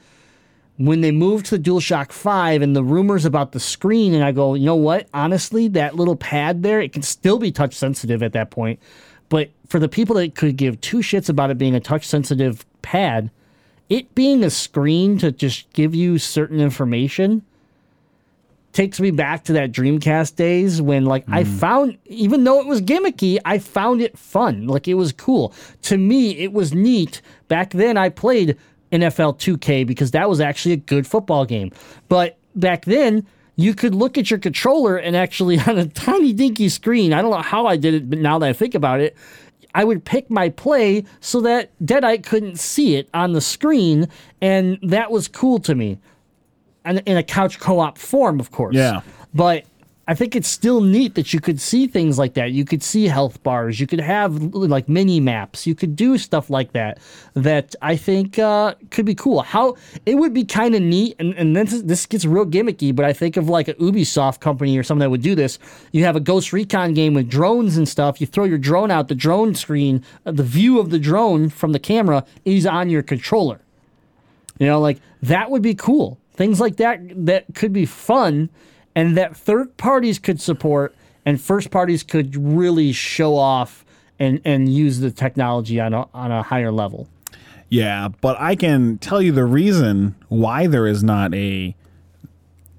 [0.76, 4.32] when they moved to the DualShock 5 and the rumors about the screen, and I
[4.32, 5.08] go, you know what?
[5.14, 8.80] Honestly, that little pad there, it can still be touch sensitive at that point.
[9.32, 12.66] But for the people that could give two shits about it being a touch sensitive
[12.82, 13.30] pad,
[13.88, 17.40] it being a screen to just give you certain information
[18.74, 21.46] takes me back to that Dreamcast days when like I mm.
[21.46, 24.66] found even though it was gimmicky, I found it fun.
[24.66, 25.54] Like it was cool.
[25.84, 27.22] To me, it was neat.
[27.48, 28.58] Back then I played
[28.92, 31.70] NFL 2K because that was actually a good football game.
[32.10, 33.26] But back then
[33.62, 37.12] you could look at your controller and actually on a tiny dinky screen.
[37.12, 39.16] I don't know how I did it, but now that I think about it,
[39.74, 44.08] I would pick my play so that Deadite couldn't see it on the screen,
[44.42, 45.98] and that was cool to me
[46.84, 48.74] and in a couch co-op form, of course.
[48.74, 49.00] Yeah.
[49.34, 49.64] But
[50.08, 52.50] I think it's still neat that you could see things like that.
[52.50, 53.78] You could see health bars.
[53.78, 55.64] You could have like mini maps.
[55.64, 56.98] You could do stuff like that.
[57.34, 59.42] That I think uh, could be cool.
[59.42, 62.94] How it would be kind of neat, and and this is- this gets real gimmicky.
[62.94, 65.60] But I think of like a Ubisoft company or something that would do this.
[65.92, 68.20] You have a Ghost Recon game with drones and stuff.
[68.20, 69.06] You throw your drone out.
[69.06, 73.02] The drone screen, uh, the view of the drone from the camera is on your
[73.04, 73.60] controller.
[74.58, 76.18] You know, like that would be cool.
[76.34, 78.50] Things like that that could be fun
[78.94, 83.84] and that third parties could support and first parties could really show off
[84.18, 87.08] and, and use the technology on a, on a higher level.
[87.68, 91.74] Yeah, but I can tell you the reason why there is not a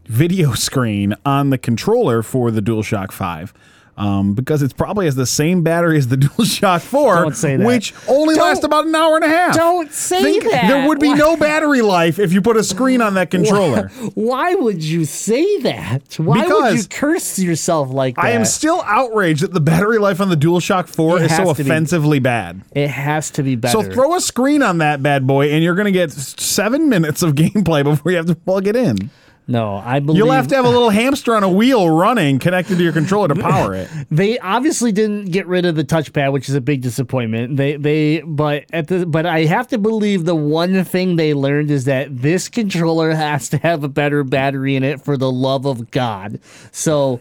[0.06, 3.54] video screen on the controller for the DualShock 5.
[3.96, 7.66] Um, because it's probably has the same battery as the DualShock 4, Don't say that.
[7.68, 9.56] which only Don't- lasts about an hour and a half.
[9.56, 10.68] don't say Think that.
[10.68, 13.90] There would be Why- no battery life if you put a screen on that controller.
[14.16, 16.16] Why would you say that?
[16.18, 18.26] Why would you Because curse yourself like that?
[18.26, 21.54] I am still outraged that the battery life on the DualShock 4 It is so
[21.54, 21.70] to be.
[21.70, 22.62] offensively bad.
[22.72, 23.84] it has to be better.
[23.84, 27.22] So throw a screen on that bad boy, and you're going to get seven minutes
[27.22, 29.12] of gameplay before you have to plug it in.
[29.48, 32.78] No, I believe You'll have to have a little hamster on a wheel running connected
[32.78, 33.90] to your controller to power it.
[34.10, 37.58] They obviously didn't get rid of the touchpad, which is a big disappointment.
[37.58, 41.72] They they but at the but I have to believe the one thing they learned
[41.72, 45.66] is that this controller has to have a better battery in it for the love
[45.66, 46.40] of God.
[46.72, 47.20] So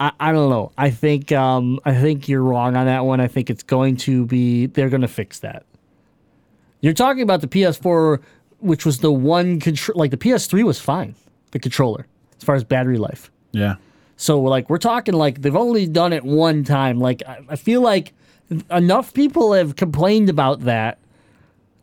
[0.00, 0.72] I, I don't know.
[0.76, 3.20] I think um I think you're wrong on that one.
[3.20, 5.64] I think it's going to be they're going to fix that.
[6.80, 8.20] You're talking about the PS4,
[8.58, 9.98] which was the one control.
[9.98, 11.14] Like the PS3 was fine,
[11.52, 13.30] the controller as far as battery life.
[13.52, 13.76] Yeah.
[14.16, 16.98] So like we're talking like they've only done it one time.
[16.98, 18.12] Like I, I feel like
[18.70, 20.98] enough people have complained about that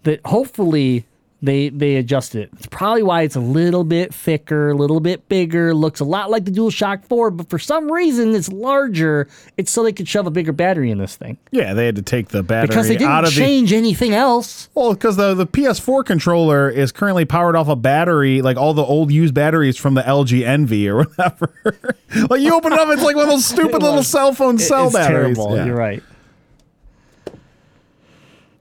[0.03, 1.05] that hopefully
[1.41, 2.49] they they adjusted it.
[2.58, 6.30] It's probably why it's a little bit thicker, a little bit bigger, looks a lot
[6.30, 9.28] like the DualShock 4, but for some reason it's larger.
[9.56, 11.38] It's so they could shove a bigger battery in this thing.
[11.52, 14.67] Yeah, they had to take the battery Because they didn't of the change anything else.
[14.75, 18.84] Well, because the, the PS4 controller is currently powered off a battery, like all the
[18.84, 21.54] old used batteries from the LG Envy or whatever.
[22.30, 24.60] like you open it up, it's like one of those stupid little cell phone It-
[24.60, 25.38] cell it's batteries.
[25.38, 25.56] terrible.
[25.56, 25.65] Yeah.
[25.67, 26.04] You're right.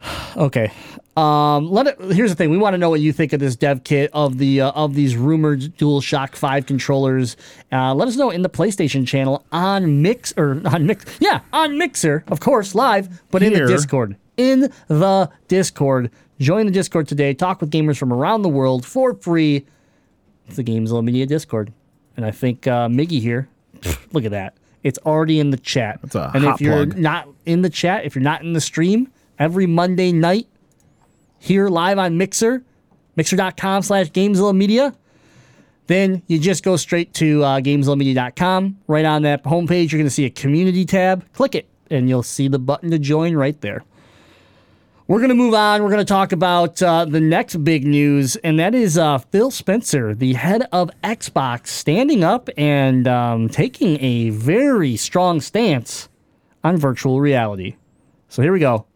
[0.36, 0.70] Okay.
[1.18, 2.48] Um, let it, here's the thing.
[2.48, 4.94] We want to know what you think of this dev kit of the uh, of
[4.94, 7.36] these rumored DualShock Five controllers.
[7.72, 11.04] Uh, let us know in the PlayStation channel on Mix or on Mix.
[11.18, 14.16] Yeah, on Mixer, of course, live, but in the Discord.
[14.36, 16.12] In the Discord.
[16.38, 17.34] Join the Discord today.
[17.34, 19.66] Talk with gamers from around the world for free.
[20.46, 21.72] It's the Gamezilla Media Discord,
[22.16, 23.48] and I think uh, Miggy here.
[24.12, 24.54] Look at that.
[24.84, 25.98] It's already in the chat.
[26.14, 26.96] And if you're plug.
[26.96, 30.46] not in the chat, if you're not in the stream, every Monday night
[31.38, 32.62] here live on Mixer,
[33.16, 34.94] mixer.com slash Gamezilla Media,
[35.88, 38.78] then you just go straight to uh, GamezillaMedia.com.
[38.86, 41.30] Right on that homepage, you're going to see a community tab.
[41.32, 43.82] Click it, and you'll see the button to join right there.
[45.06, 45.82] We're going to move on.
[45.82, 49.50] We're going to talk about uh, the next big news, and that is uh, Phil
[49.50, 56.10] Spencer, the head of Xbox, standing up and um, taking a very strong stance
[56.62, 57.76] on virtual reality.
[58.28, 58.87] So here we go.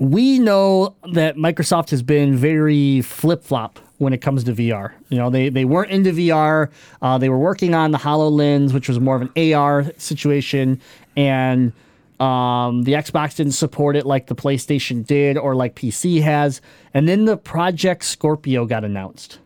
[0.00, 4.92] We know that Microsoft has been very flip flop when it comes to VR.
[5.08, 6.70] You know, they, they weren't into VR.
[7.02, 10.80] Uh, they were working on the HoloLens, which was more of an AR situation,
[11.16, 11.72] and
[12.20, 16.60] um, the Xbox didn't support it like the PlayStation did or like PC has.
[16.92, 19.38] And then the Project Scorpio got announced.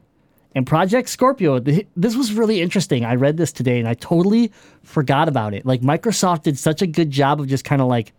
[0.55, 3.05] And Project Scorpio, th- this was really interesting.
[3.05, 5.67] I read this today and I totally forgot about it.
[5.67, 8.12] Like Microsoft did such a good job of just kind of like,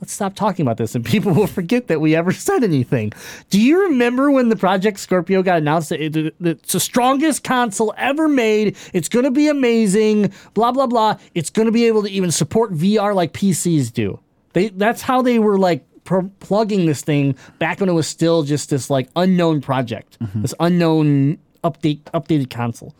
[0.00, 3.12] let's stop talking about this and people will forget that we ever said anything.
[3.50, 7.94] Do you remember when the Project Scorpio got announced that it, it's the strongest console
[7.96, 8.76] ever made?
[8.92, 11.18] It's going to be amazing, blah, blah, blah.
[11.34, 14.20] It's going to be able to even support VR like PCs do.
[14.52, 18.42] They, that's how they were like pro- plugging this thing back when it was still
[18.42, 20.42] just this like unknown project, mm-hmm.
[20.42, 22.94] this unknown update updated console.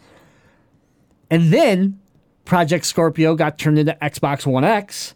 [1.31, 2.01] And then
[2.45, 5.15] Project Scorpio got turned into Xbox One X.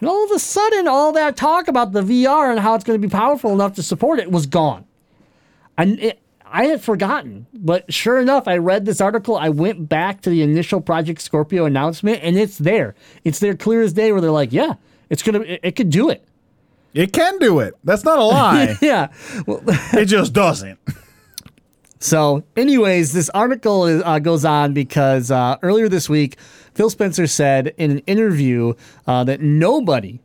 [0.00, 3.00] And all of a sudden, all that talk about the VR and how it's going
[3.00, 4.84] to be powerful enough to support it was gone.
[5.76, 9.36] And it, I had forgotten, but sure enough, I read this article.
[9.36, 12.94] I went back to the initial Project Scorpio announcement, and it's there.
[13.24, 14.12] It's there clear as day.
[14.12, 14.74] Where they're like, "Yeah,
[15.10, 16.24] it's gonna, it, it could do it."
[16.94, 17.74] It can do it.
[17.84, 18.76] That's not a lie.
[18.80, 19.08] Yeah.
[19.46, 20.78] Well, it just doesn't.
[22.00, 26.36] So, anyways, this article is, uh, goes on because uh, earlier this week,
[26.78, 28.72] Phil Spencer said in an interview
[29.04, 30.20] uh, that nobody,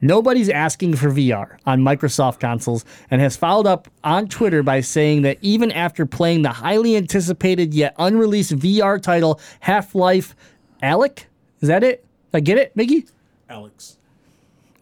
[0.00, 5.22] nobody's asking for VR on Microsoft consoles, and has followed up on Twitter by saying
[5.22, 10.34] that even after playing the highly anticipated yet unreleased VR title Half Life,
[10.82, 11.28] Alec,
[11.60, 12.04] is that it?
[12.32, 13.08] Did I get it, Miggy?
[13.48, 13.98] Alex.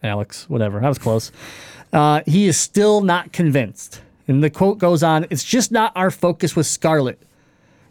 [0.01, 0.79] Alex, whatever.
[0.79, 1.31] That was close.
[1.93, 4.01] Uh, he is still not convinced.
[4.27, 7.21] And the quote goes on It's just not our focus with Scarlett.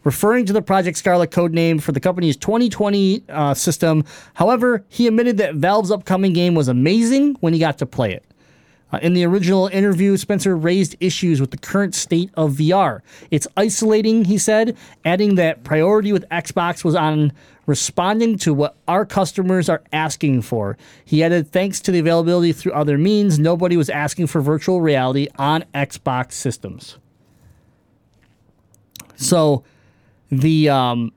[0.09, 4.07] Referring to the Project Scarlett codename for the company's 2020 uh, system.
[4.33, 8.25] However, he admitted that Valve's upcoming game was amazing when he got to play it.
[8.91, 13.03] Uh, in the original interview, Spencer raised issues with the current state of VR.
[13.31, 17.31] It's isolating, he said, adding that priority with Xbox was on
[17.67, 20.79] responding to what our customers are asking for.
[21.05, 25.29] He added, thanks to the availability through other means, nobody was asking for virtual reality
[25.37, 26.97] on Xbox systems.
[29.17, 29.65] So,
[30.31, 31.13] the um,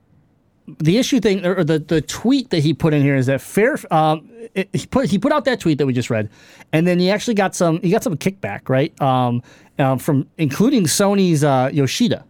[0.66, 3.76] the issue thing or the, the tweet that he put in here is that fair
[3.90, 6.30] um it, he put he put out that tweet that we just read
[6.72, 8.98] and then he actually got some he got some kickback right?
[9.00, 9.42] Um,
[9.78, 12.24] um from including Sony's uh, Yoshida.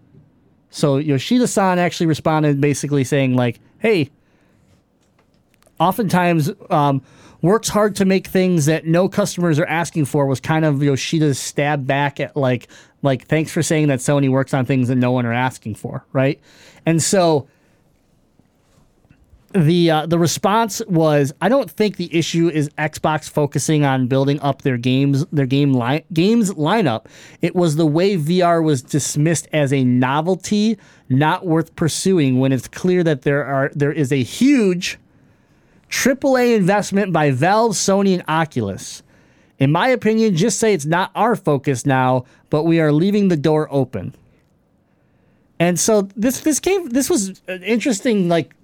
[0.71, 4.11] So Yoshida-san actually responded basically saying like hey
[5.79, 7.03] oftentimes um,
[7.43, 11.39] works hard to make things that no customers are asking for was kind of Yoshida's
[11.39, 12.69] stab back at like
[13.03, 16.05] like thanks for saying that Sony works on things that no one are asking for
[16.13, 16.41] right
[16.87, 17.47] and so
[19.55, 24.41] the uh, the response was I don't think the issue is Xbox focusing on building
[24.41, 27.07] up their games their game line games lineup.
[27.41, 32.69] It was the way VR was dismissed as a novelty, not worth pursuing when it's
[32.69, 34.99] clear that there are there is a huge
[35.91, 39.03] AAA investment by Valve, Sony, and Oculus.
[39.63, 43.37] In my opinion, just say it's not our focus now, but we are leaving the
[43.37, 44.13] door open.
[45.61, 48.57] And so this this came this was an interesting like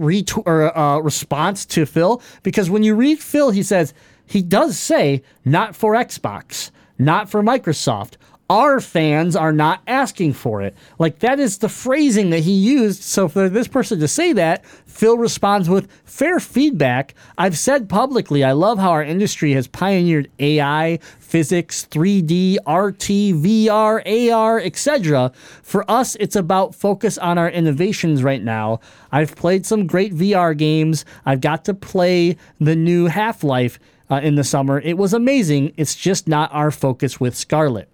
[0.00, 3.94] retweet or uh, response to Phil because when you read Phil, he says
[4.26, 8.14] he does say not for Xbox, not for Microsoft.
[8.50, 10.76] Our fans are not asking for it.
[10.98, 13.00] Like that is the phrasing that he used.
[13.04, 17.14] So for this person to say that, Phil responds with fair feedback.
[17.38, 24.32] I've said publicly, I love how our industry has pioneered AI, physics, 3D, RT, VR,
[24.32, 25.30] AR, etc.
[25.62, 28.80] For us, it's about focus on our innovations right now.
[29.12, 31.04] I've played some great VR games.
[31.24, 33.78] I've got to play the new Half Life
[34.10, 34.80] uh, in the summer.
[34.80, 35.72] It was amazing.
[35.76, 37.88] It's just not our focus with Scarlett.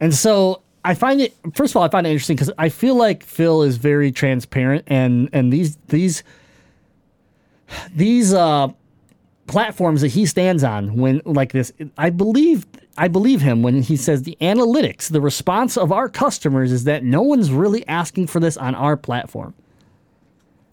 [0.00, 2.94] And so I find it first of all I find it interesting because I feel
[2.94, 6.22] like Phil is very transparent and and these these
[7.94, 8.68] these uh
[9.48, 13.96] platforms that he stands on when like this I believe I believe him when he
[13.96, 18.38] says the analytics the response of our customers is that no one's really asking for
[18.38, 19.54] this on our platform.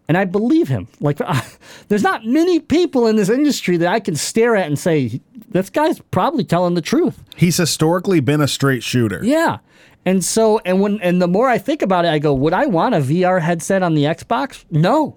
[0.07, 0.87] And I believe him.
[0.99, 1.19] Like,
[1.87, 5.69] there's not many people in this industry that I can stare at and say, this
[5.69, 7.23] guy's probably telling the truth.
[7.35, 9.21] He's historically been a straight shooter.
[9.23, 9.59] Yeah.
[10.05, 12.65] And so, and when, and the more I think about it, I go, would I
[12.65, 14.65] want a VR headset on the Xbox?
[14.69, 15.15] No.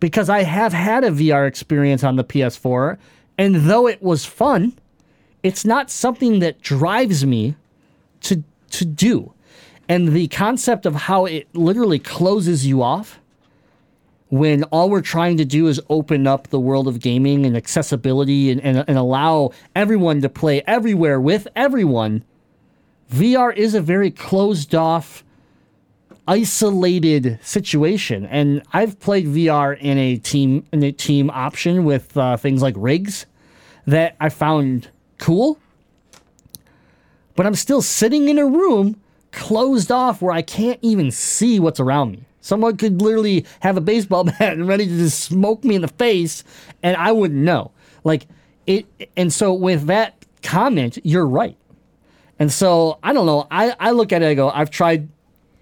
[0.00, 2.98] Because I have had a VR experience on the PS4.
[3.38, 4.72] And though it was fun,
[5.42, 7.54] it's not something that drives me
[8.22, 9.32] to, to do.
[9.88, 13.20] And the concept of how it literally closes you off
[14.30, 18.50] when all we're trying to do is open up the world of gaming and accessibility
[18.50, 22.24] and, and, and allow everyone to play everywhere with everyone,
[23.12, 25.24] VR is a very closed off,
[26.28, 28.24] isolated situation.
[28.26, 32.74] And I've played VR in a team in a team option with uh, things like
[32.76, 33.26] rigs
[33.86, 35.58] that I found cool.
[37.34, 39.00] But I'm still sitting in a room
[39.32, 42.24] closed off where I can't even see what's around me.
[42.40, 45.88] Someone could literally have a baseball bat and ready to just smoke me in the
[45.88, 46.44] face,
[46.82, 47.72] and I wouldn't know.
[48.04, 48.26] Like
[48.66, 51.56] it, and so with that comment, you're right.
[52.38, 53.46] And so I don't know.
[53.50, 54.26] I, I look at it.
[54.28, 54.48] I go.
[54.50, 55.08] I've tried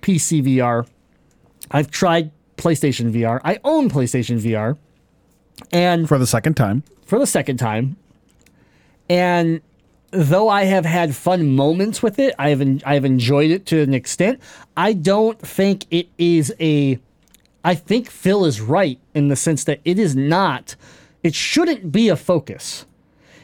[0.03, 0.87] PC VR.
[1.71, 3.41] I've tried PlayStation VR.
[3.45, 4.77] I own PlayStation VR,
[5.73, 6.83] and For the second time.
[7.07, 7.97] for the second time.
[9.11, 9.61] And
[10.11, 13.66] though I have had fun moments with it, I have en- I have enjoyed it
[13.66, 14.40] to an extent.
[14.77, 16.99] I don't think it is a.
[17.64, 20.77] I think Phil is right in the sense that it is not.
[21.23, 22.87] It shouldn't be a focus.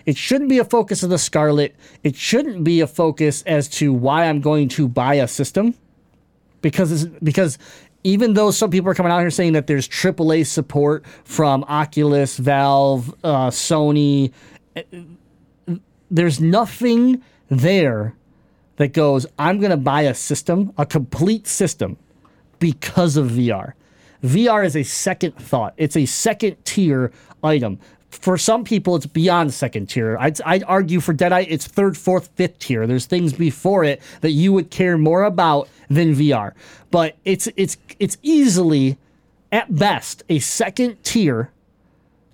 [0.07, 1.75] It shouldn't be a focus of the Scarlett.
[2.03, 5.75] It shouldn't be a focus as to why I'm going to buy a system,
[6.61, 7.59] because because
[8.05, 12.37] even though some people are coming out here saying that there's AAA support from Oculus,
[12.37, 14.31] Valve, uh, Sony,
[16.11, 18.15] there's nothing there
[18.77, 21.97] that goes, I'm going to buy a system, a complete system,
[22.59, 23.75] because of VR.
[24.23, 27.13] VR is a second thought, it's a second tier
[27.43, 27.79] item.
[28.11, 30.17] For some people, it's beyond second tier.
[30.19, 32.87] I'd, I'd argue for Deadeye, it's third, fourth, fifth tier.
[32.87, 36.53] There's things before it that you would care more about than VR.
[36.93, 38.99] But it's it's it's easily,
[39.51, 41.51] at best, a second tier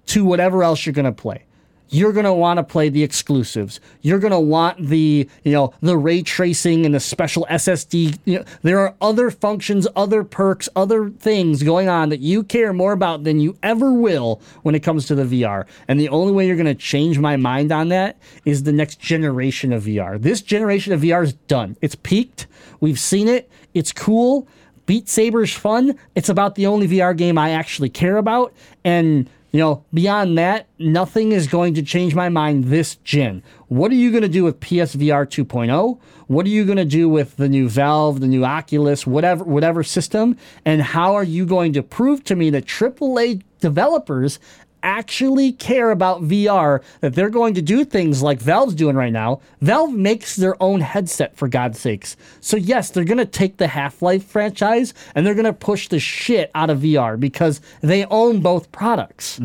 [0.06, 1.44] to whatever else you're going to play.
[1.90, 3.80] You're going to want to play the exclusives.
[4.00, 8.16] You're going to want the, you know, the ray tracing and the special SSD.
[8.24, 12.72] You know, there are other functions, other perks, other things going on that you care
[12.72, 15.66] more about than you ever will when it comes to the VR.
[15.88, 19.00] And the only way you're going to change my mind on that is the next
[19.00, 20.20] generation of VR.
[20.20, 21.76] This generation of VR is done.
[21.80, 22.46] It's peaked.
[22.78, 23.50] We've seen it.
[23.74, 24.46] It's cool.
[24.86, 25.96] Beat Saber's fun.
[26.14, 28.52] It's about the only VR game I actually care about.
[28.84, 33.42] And you know, beyond that, nothing is going to change my mind this gen.
[33.68, 35.98] What are you going to do with PSVR 2.0?
[36.28, 39.82] What are you going to do with the new Valve, the new Oculus, whatever whatever
[39.82, 40.36] system?
[40.64, 44.38] And how are you going to prove to me that AAA developers
[44.82, 49.40] actually care about VR, that they're going to do things like Valve's doing right now.
[49.60, 52.16] Valve makes their own headset, for God's sakes.
[52.40, 55.88] So, yes, they're going to take the Half Life franchise and they're going to push
[55.88, 59.40] the shit out of VR because they own both products.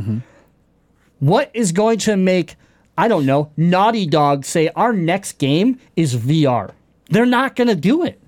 [1.19, 2.55] What is going to make,
[2.97, 6.71] I don't know, Naughty Dog say our next game is VR?
[7.09, 8.19] They're not going to do it.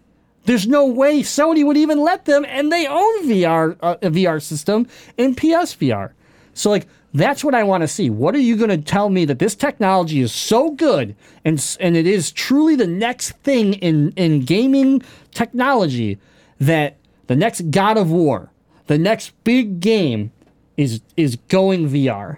[0.46, 4.42] There's no way Sony would even let them, and they own VR uh, a VR
[4.42, 6.12] system in PSVR.
[6.54, 8.10] So like that's what I want to see.
[8.10, 11.98] What are you going to tell me that this technology is so good and and
[11.98, 15.02] it is truly the next thing in in gaming
[15.34, 16.20] technology
[16.60, 18.52] that the next God of War,
[18.88, 20.32] the next big game
[20.78, 22.38] is is going VR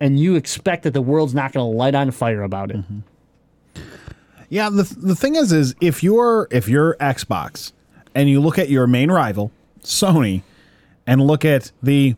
[0.00, 2.78] and you expect that the world's not going to light on fire about it.
[2.78, 3.00] Mm-hmm.
[4.48, 7.72] Yeah, the the thing is, is if you're if you're Xbox
[8.14, 9.50] and you look at your main rival,
[9.82, 10.42] Sony,
[11.06, 12.16] and look at the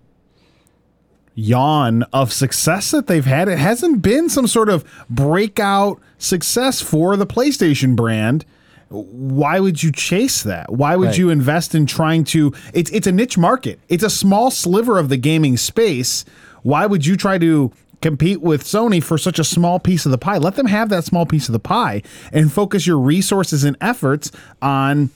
[1.35, 7.17] yawn of success that they've had, it hasn't been some sort of breakout success for
[7.17, 8.45] the PlayStation brand.
[8.89, 10.73] Why would you chase that?
[10.73, 11.19] Why would Right.
[11.19, 12.53] you invest in trying to?
[12.73, 13.81] It's it's a niche market.
[13.89, 16.25] It's a small sliver of the gaming space.
[16.63, 20.19] Why would you try to compete with Sony for such a small piece of the
[20.19, 20.39] pie?
[20.39, 24.31] Let them have that small piece of the pie and focus your resources and efforts
[24.63, 25.11] on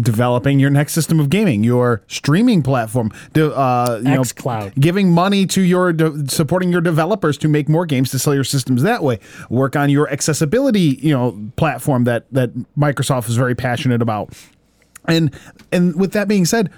[0.00, 4.24] developing your next system of gaming, your streaming platform, uh, you know,
[4.78, 8.44] giving money to your de- supporting your developers to make more games to sell your
[8.44, 9.18] systems that way.
[9.50, 14.32] Work on your accessibility, you know, platform that that Microsoft is very passionate about.
[15.06, 15.34] And
[15.70, 16.70] and with that being said,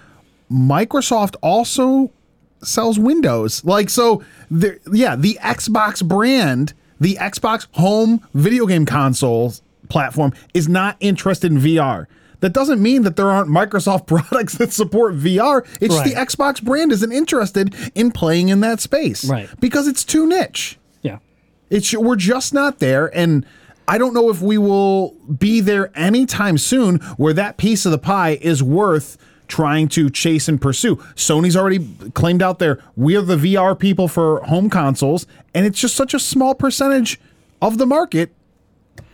[0.51, 2.11] Microsoft also
[2.63, 3.65] sells Windows.
[3.65, 10.69] Like so there yeah, the Xbox brand, the Xbox home video game consoles platform is
[10.69, 12.07] not interested in VR.
[12.41, 15.67] That doesn't mean that there aren't Microsoft products that support VR.
[15.81, 19.25] It's just the Xbox brand isn't interested in playing in that space.
[19.25, 19.49] Right.
[19.61, 20.79] Because it's too niche.
[21.03, 21.19] Yeah.
[21.71, 23.47] It's we're just not there, and
[23.87, 27.99] I don't know if we will be there anytime soon where that piece of the
[27.99, 30.97] pie is worth trying to chase and pursue.
[31.15, 35.81] Sony's already claimed out there we are the VR people for home consoles, and it's
[35.81, 37.21] just such a small percentage
[37.61, 38.33] of the market.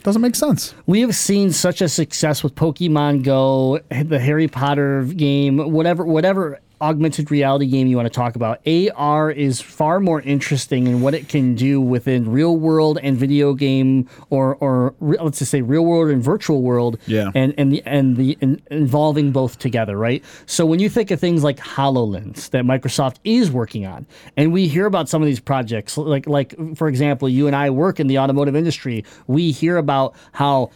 [0.03, 0.75] Doesn't make sense.
[0.87, 6.59] We have seen such a success with Pokemon Go, the Harry Potter game, whatever whatever
[6.81, 8.61] augmented reality game you want to talk about.
[8.67, 13.55] AR is far more interesting in what it can do within real world and video
[13.55, 16.99] game or or let's just say real world and virtual world.
[17.07, 17.31] Yeah.
[17.35, 20.25] And and the and the in, involving both together, right?
[20.47, 24.07] So when you think of things like HoloLens that Microsoft is working on,
[24.37, 27.71] and we hear about some of these projects, like like for example, you and I
[27.71, 30.71] work in the automotive industry, we hear about how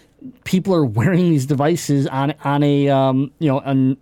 [0.44, 3.96] people are wearing these devices on on a um, you know on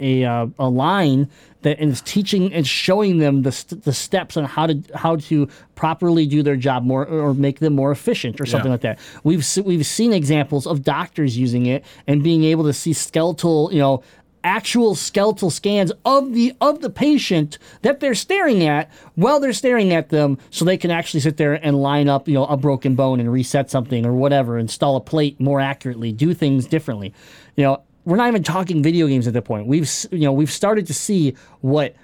[0.00, 1.28] a uh, a line
[1.62, 5.48] that is teaching and showing them the, st- the steps on how to how to
[5.74, 8.72] properly do their job more or make them more efficient or something Yeah.
[8.74, 8.98] like that.
[9.24, 13.70] We've se- we've seen examples of doctors using it and being able to see skeletal,
[13.72, 14.02] you know,
[14.44, 19.92] actual skeletal scans of the of the patient that they're staring at while they're staring
[19.92, 22.94] at them so they can actually sit there and line up, you know, a broken
[22.94, 27.12] bone and reset something or whatever, install a plate more accurately, do things differently.
[27.56, 29.66] You know, we're not even talking video games at that point.
[29.66, 31.94] We've you know, we've started to see what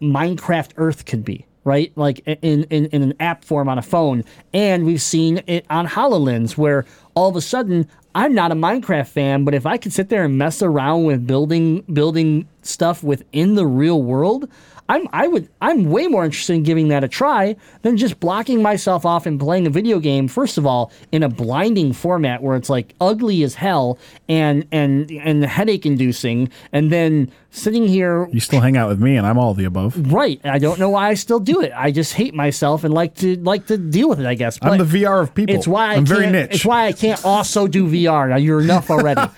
[0.00, 1.92] Minecraft Earth could be, right?
[1.96, 4.24] Like in, in, in an app form on a phone.
[4.54, 9.08] And we've seen it on HoloLens where all of a sudden I'm not a Minecraft
[9.08, 13.54] fan, but if I could sit there and mess around with building building stuff within
[13.54, 14.48] the real world,
[14.88, 18.60] I'm I would I'm way more interested in giving that a try than just blocking
[18.60, 20.28] myself off and playing a video game.
[20.28, 23.98] First of all, in a blinding format where it's like ugly as hell
[24.28, 29.16] and and and headache inducing, and then sitting here You still hang out with me,
[29.16, 30.12] and I'm all the above.
[30.12, 30.38] Right.
[30.44, 31.72] I don't know why I still do it.
[31.74, 34.26] I just hate myself and like to like to deal with it.
[34.26, 34.58] I guess.
[34.60, 35.54] I'm the VR of people.
[35.54, 36.50] It's why I I'm very niche.
[36.50, 38.28] It's why I can't also do VR.
[38.28, 39.22] Now you're enough already.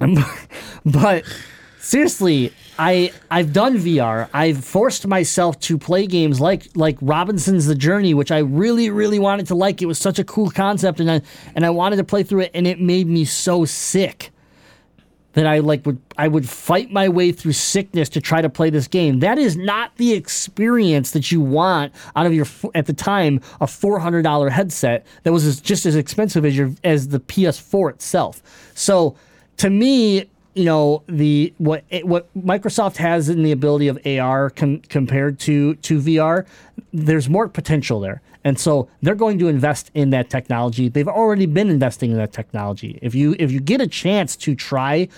[0.86, 1.24] but
[1.80, 4.28] seriously, I I've done VR.
[4.32, 9.18] I've forced myself to play games like like Robinson's The Journey, which I really really
[9.18, 9.82] wanted to like.
[9.82, 11.22] It was such a cool concept, and I
[11.54, 14.32] and I wanted to play through it, and it made me so sick
[15.38, 18.70] that I like would I would fight my way through sickness to try to play
[18.70, 19.20] this game.
[19.20, 23.66] That is not the experience that you want out of your at the time a
[23.66, 28.42] four hundred dollar headset that was just as expensive as your as the PS4 itself.
[28.74, 29.16] So
[29.58, 34.50] to me, you know the what it, what Microsoft has in the ability of AR
[34.50, 36.46] com- compared to to VR,
[36.92, 38.20] there's more potential there.
[38.44, 40.88] And so they're going to invest in that technology.
[40.88, 42.98] They've already been investing in that technology.
[43.02, 45.08] If you if you get a chance to try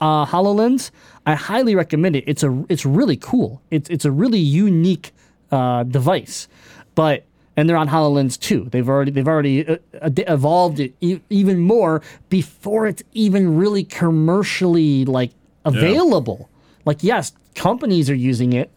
[0.00, 0.90] uh, Hololens,
[1.26, 2.24] I highly recommend it.
[2.26, 3.60] It's a it's really cool.
[3.70, 5.12] It's it's a really unique
[5.50, 6.48] uh, device,
[6.94, 7.24] but
[7.56, 8.68] and they're on HoloLens 2.
[8.70, 13.84] They've already they've already uh, ad- evolved it e- even more before it's even really
[13.84, 15.30] commercially like
[15.64, 16.48] available.
[16.84, 18.70] Like yes, companies are using it,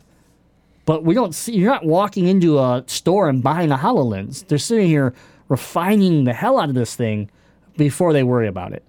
[0.85, 4.47] but we don't see you're not walking into a store and buying a HoloLens.
[4.47, 5.13] They're sitting here
[5.49, 7.29] refining the hell out of this thing
[7.77, 8.83] before they worry about it.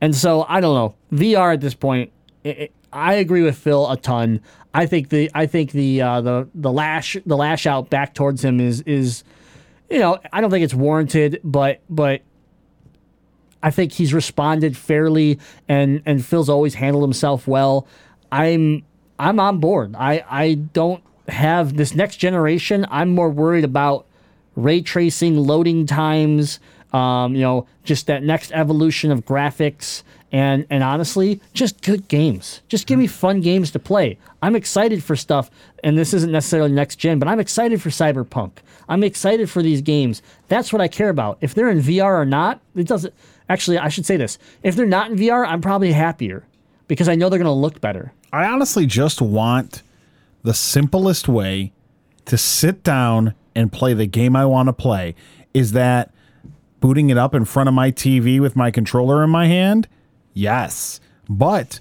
[0.00, 0.94] And so I don't know.
[1.16, 2.12] VR at this point,
[2.44, 4.42] it, it- I agree with Phil a ton.
[4.74, 8.44] I think the I think the uh, the the lash the lash out back towards
[8.44, 9.24] him is is
[9.90, 12.22] you know I don't think it's warranted, but but
[13.62, 17.86] I think he's responded fairly, and and Phil's always handled himself well.
[18.30, 18.84] I'm
[19.18, 19.94] I'm on board.
[19.96, 22.86] I I don't have this next generation.
[22.90, 24.06] I'm more worried about
[24.56, 26.60] ray tracing, loading times,
[26.92, 32.62] Um, you know, just that next evolution of graphics and and honestly, just good games.
[32.68, 34.18] Just give me fun games to play.
[34.40, 35.50] I'm excited for stuff,
[35.84, 38.52] and this isn't necessarily next gen, but I'm excited for Cyberpunk.
[38.88, 40.22] I'm excited for these games.
[40.48, 41.36] That's what I care about.
[41.42, 43.12] If they're in VR or not, it doesn't.
[43.48, 46.46] Actually, I should say this: if they're not in VR, I'm probably happier
[46.88, 48.12] because I know they're going to look better.
[48.32, 49.82] I honestly just want
[50.42, 51.72] the simplest way
[52.24, 55.14] to sit down and play the game I want to play.
[55.52, 56.10] Is that
[56.82, 59.88] booting it up in front of my TV with my controller in my hand?
[60.34, 61.00] Yes.
[61.30, 61.80] But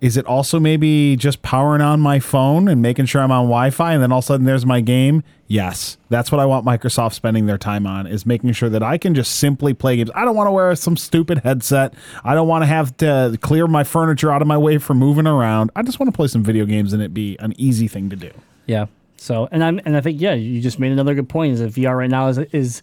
[0.00, 3.94] is it also maybe just powering on my phone and making sure I'm on Wi-Fi
[3.94, 5.22] and then all of a sudden there's my game?
[5.46, 5.96] Yes.
[6.08, 9.14] That's what I want Microsoft spending their time on is making sure that I can
[9.14, 10.10] just simply play games.
[10.14, 11.94] I don't want to wear some stupid headset.
[12.24, 15.26] I don't want to have to clear my furniture out of my way for moving
[15.26, 15.70] around.
[15.76, 18.16] I just want to play some video games and it be an easy thing to
[18.16, 18.30] do.
[18.66, 18.86] Yeah.
[19.16, 21.54] So, and I'm and I think yeah, you just made another good point.
[21.54, 22.82] Is that VR right now is is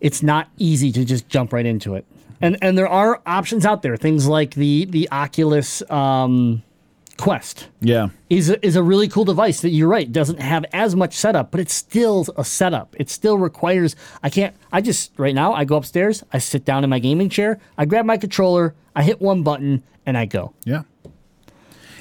[0.00, 2.04] it's not easy to just jump right into it.
[2.40, 3.96] And and there are options out there.
[3.96, 6.62] Things like the the Oculus um,
[7.16, 8.10] Quest Yeah.
[8.30, 11.50] is a, is a really cool device that you're right doesn't have as much setup,
[11.50, 12.94] but it's still a setup.
[12.96, 13.96] It still requires.
[14.22, 14.54] I can't.
[14.70, 16.22] I just right now I go upstairs.
[16.32, 17.58] I sit down in my gaming chair.
[17.76, 18.74] I grab my controller.
[18.94, 20.54] I hit one button and I go.
[20.64, 20.82] Yeah.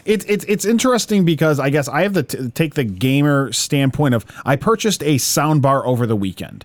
[0.06, 4.14] It's it's it's interesting because I guess I have to t- take the gamer standpoint
[4.14, 6.64] of I purchased a sound bar over the weekend.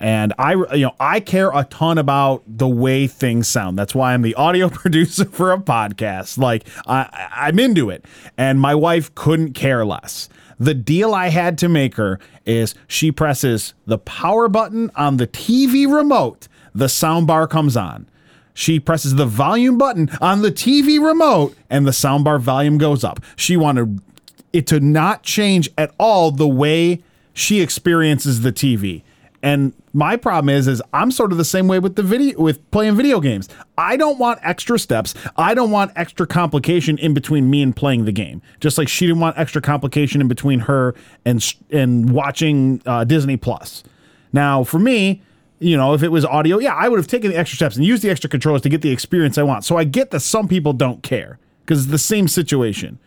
[0.00, 3.78] And I you know I care a ton about the way things sound.
[3.78, 6.38] That's why I'm the audio producer for a podcast.
[6.38, 8.04] Like I I'm into it.
[8.36, 10.28] And my wife couldn't care less.
[10.58, 15.26] The deal I had to make her is she presses the power button on the
[15.26, 18.06] TV remote, the sound bar comes on.
[18.54, 23.18] She presses the volume button on the TV remote and the soundbar volume goes up.
[23.34, 24.00] She wanted
[24.52, 29.02] it to not change at all the way she experiences the TV.
[29.44, 32.70] And my problem is is I'm sort of the same way with the video with
[32.70, 33.46] playing video games.
[33.76, 35.12] I don't want extra steps.
[35.36, 38.40] I don't want extra complication in between me and playing the game.
[38.60, 40.94] Just like she didn't want extra complication in between her
[41.26, 43.84] and and watching uh, Disney Plus.
[44.32, 45.20] Now, for me,
[45.58, 47.84] you know, if it was audio, yeah, I would have taken the extra steps and
[47.84, 49.62] used the extra controllers to get the experience I want.
[49.62, 52.98] So I get that some people don't care because it's the same situation.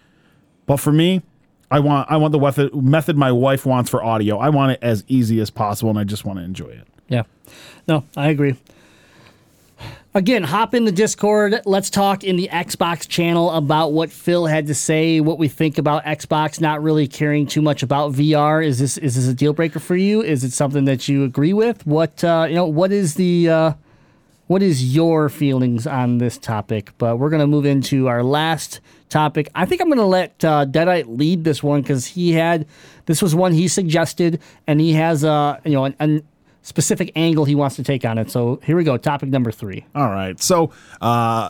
[0.67, 1.23] But for me,
[1.69, 4.37] I want I want the method my wife wants for audio.
[4.37, 6.87] I want it as easy as possible, and I just want to enjoy it.
[7.09, 7.23] Yeah.
[7.87, 8.55] No, I agree.
[10.13, 11.61] Again, hop in the Discord.
[11.65, 15.77] Let's talk in the Xbox channel about what Phil had to say, what we think
[15.77, 18.65] about Xbox not really caring too much about VR.
[18.65, 20.23] Is this is this a deal breaker for you?
[20.23, 21.85] Is it something that you agree with?
[21.85, 23.73] What uh, you know, what is the uh,
[24.47, 26.93] what is your feelings on this topic?
[26.97, 28.79] But we're gonna move into our last
[29.09, 29.49] topic.
[29.55, 32.65] I think I'm gonna let uh, Deadite lead this one because he had
[33.05, 36.23] this was one he suggested, and he has a you know an, an
[36.61, 38.29] specific angle he wants to take on it.
[38.29, 38.97] So here we go.
[38.97, 39.85] Topic number three.
[39.95, 40.39] All right.
[40.41, 41.49] So, uh,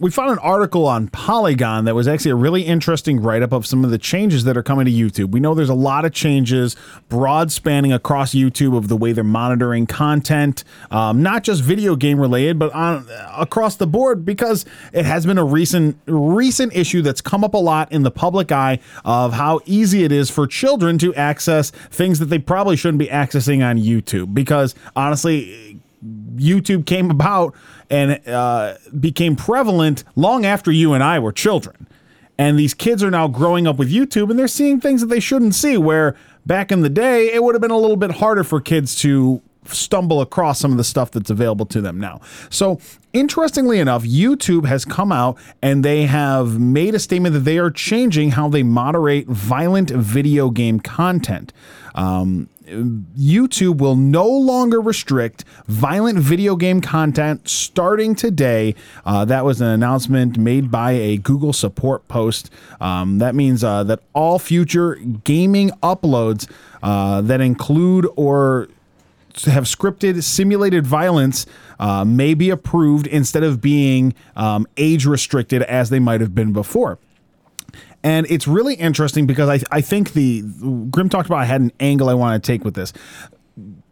[0.00, 3.66] we found an article on Polygon that was actually a really interesting write up of
[3.66, 5.30] some of the changes that are coming to YouTube.
[5.30, 6.74] We know there's a lot of changes,
[7.10, 12.18] broad spanning across YouTube of the way they're monitoring content, um, not just video game
[12.18, 17.20] related, but on across the board because it has been a recent recent issue that's
[17.20, 20.96] come up a lot in the public eye of how easy it is for children
[20.96, 24.32] to access things that they probably shouldn't be accessing on YouTube.
[24.32, 25.79] Because honestly,
[26.36, 27.54] YouTube came about
[27.88, 31.86] and uh, became prevalent long after you and I were children.
[32.38, 35.20] And these kids are now growing up with YouTube and they're seeing things that they
[35.20, 35.76] shouldn't see.
[35.76, 36.16] Where
[36.46, 39.42] back in the day, it would have been a little bit harder for kids to
[39.66, 42.20] stumble across some of the stuff that's available to them now.
[42.48, 42.80] So,
[43.12, 47.70] interestingly enough, YouTube has come out and they have made a statement that they are
[47.70, 51.52] changing how they moderate violent video game content.
[51.94, 58.74] Um, YouTube will no longer restrict violent video game content starting today.
[59.04, 62.50] Uh, that was an announcement made by a Google support post.
[62.80, 66.50] Um, that means uh, that all future gaming uploads
[66.82, 68.68] uh, that include or
[69.44, 71.46] have scripted simulated violence
[71.78, 76.52] uh, may be approved instead of being um, age restricted as they might have been
[76.52, 76.98] before.
[78.02, 80.42] And it's really interesting because I, I think the
[80.90, 82.92] Grim talked about I had an angle I wanted to take with this.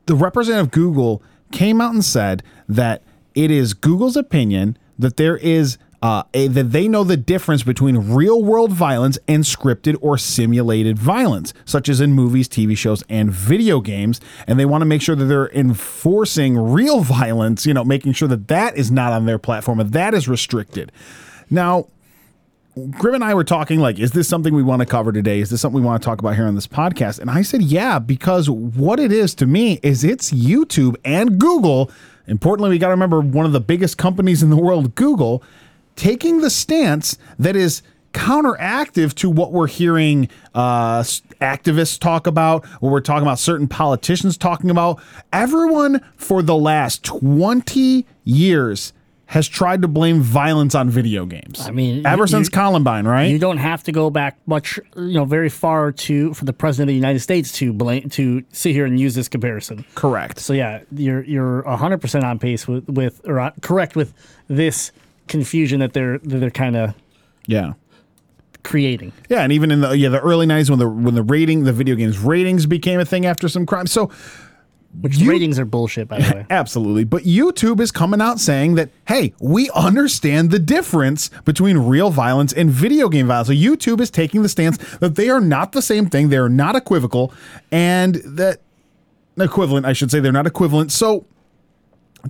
[0.07, 3.03] The representative of Google came out and said that
[3.35, 7.97] it is Google's opinion that there is uh, a, that they know the difference between
[7.97, 13.33] real world violence and scripted or simulated violence, such as in movies, TV shows, and
[13.33, 14.21] video games.
[14.47, 18.29] And they want to make sure that they're enforcing real violence, you know, making sure
[18.29, 20.93] that that is not on their platform and that is restricted.
[21.51, 21.89] Now,
[22.87, 25.41] Grim and I were talking like, is this something we want to cover today?
[25.41, 27.19] Is this something we want to talk about here on this podcast?
[27.19, 31.91] And I said, yeah, because what it is to me is it's YouTube and Google.
[32.27, 35.43] Importantly, we got to remember one of the biggest companies in the world, Google,
[35.97, 41.01] taking the stance that is counteractive to what we're hearing uh,
[41.41, 45.01] activists talk about, what we're talking about certain politicians talking about.
[45.33, 48.93] Everyone for the last 20 years
[49.33, 51.61] has tried to blame violence on video games.
[51.69, 53.31] I mean, ever you- since you- Columbine, right?
[53.31, 56.89] You don't have to go back much, you know, very far to for the president
[56.89, 59.85] of the United States to blame to sit here and use this comparison.
[59.95, 60.39] Correct.
[60.41, 64.15] So yeah, you're you're hundred percent on pace with with or on- correct with
[64.49, 64.93] this
[65.27, 66.95] confusion that they're that they're kind of
[67.47, 67.75] Yeah.
[68.63, 69.13] creating.
[69.29, 71.73] Yeah, and even in the yeah the early '90s when the when the rating the
[71.75, 73.93] video games ratings became a thing after some crimes.
[73.93, 74.11] So
[75.01, 76.47] Which You- ratings are bullshit, by the way.
[76.51, 77.05] Absolutely.
[77.05, 82.53] But YouTube is coming out saying that, hey, we understand the difference between real violence
[82.53, 83.49] and video game violence.
[83.49, 86.75] So YouTube is taking the stance that they are not the same thing, they're not
[86.75, 87.33] equivocal,
[87.71, 88.61] and that
[89.39, 90.91] equivalent, I should say, they're not equivalent.
[90.91, 91.27] So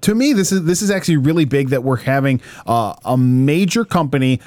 [0.03, 3.85] to me, this is this is actually really big that we're having uh, a major
[3.85, 4.41] company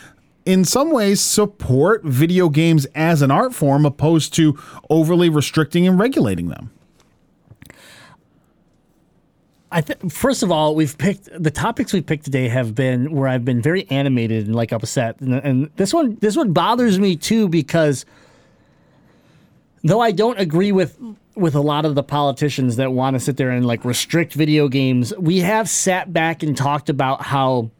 [0.45, 4.57] in some ways support video games as an art form opposed to
[4.89, 6.71] overly restricting and regulating them.
[9.71, 13.45] I first of all, we've picked the topics we've picked today have been where I've
[13.45, 17.47] been very animated and like upset, and, and this one this one bothers me too
[17.47, 18.05] because
[19.83, 20.99] though I don't agree with
[21.35, 24.67] with a lot of the politicians that want to sit there and like restrict video
[24.67, 27.71] games, we have sat back and talked about how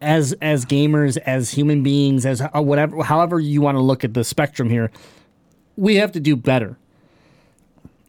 [0.00, 4.14] as as gamers, as human beings, as uh, whatever, however you want to look at
[4.14, 4.90] the spectrum here,
[5.76, 6.76] we have to do better.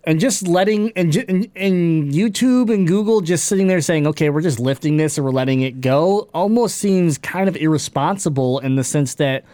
[0.05, 4.41] And just letting and, and and YouTube and Google just sitting there saying, "Okay, we're
[4.41, 8.83] just lifting this and we're letting it go," almost seems kind of irresponsible in the
[8.83, 9.45] sense that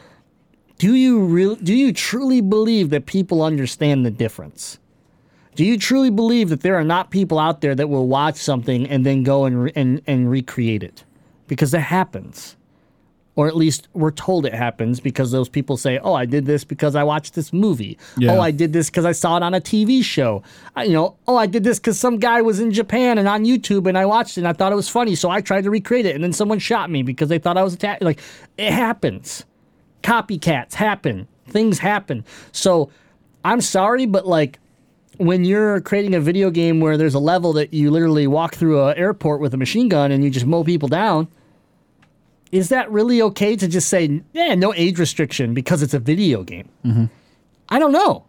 [0.79, 4.79] do you real do you truly believe that people understand the difference?
[5.55, 8.87] Do you truly believe that there are not people out there that will watch something
[8.87, 11.03] and then go and re- and and recreate it?
[11.47, 12.55] Because that happens.
[13.39, 16.65] Or at least we're told it happens because those people say, "Oh, I did this
[16.65, 17.97] because I watched this movie.
[18.01, 18.31] Oh, yeah.
[18.33, 20.43] Oh, I did this because I saw it on a TV show.
[20.75, 23.45] I, you know, oh, I did this because some guy was in Japan and on
[23.45, 25.69] YouTube and I watched it and I thought it was funny, so I tried to
[25.69, 28.01] recreate it and then someone shot me because they thought I was attacked.
[28.01, 28.19] Like
[28.57, 29.45] it happens.
[30.03, 31.25] Copycats happen.
[31.47, 32.25] Things happen.
[32.51, 32.91] So
[33.45, 34.59] I'm sorry, but like
[35.15, 38.85] when you're creating a video game where there's a level that you literally walk through
[38.85, 41.29] an airport with a machine gun and you just mow people down,
[42.51, 46.43] is that really okay to just say, yeah, no age restriction because it's a video
[46.43, 46.69] game?
[46.85, 47.05] Mm-hmm.
[47.69, 48.25] I don't know.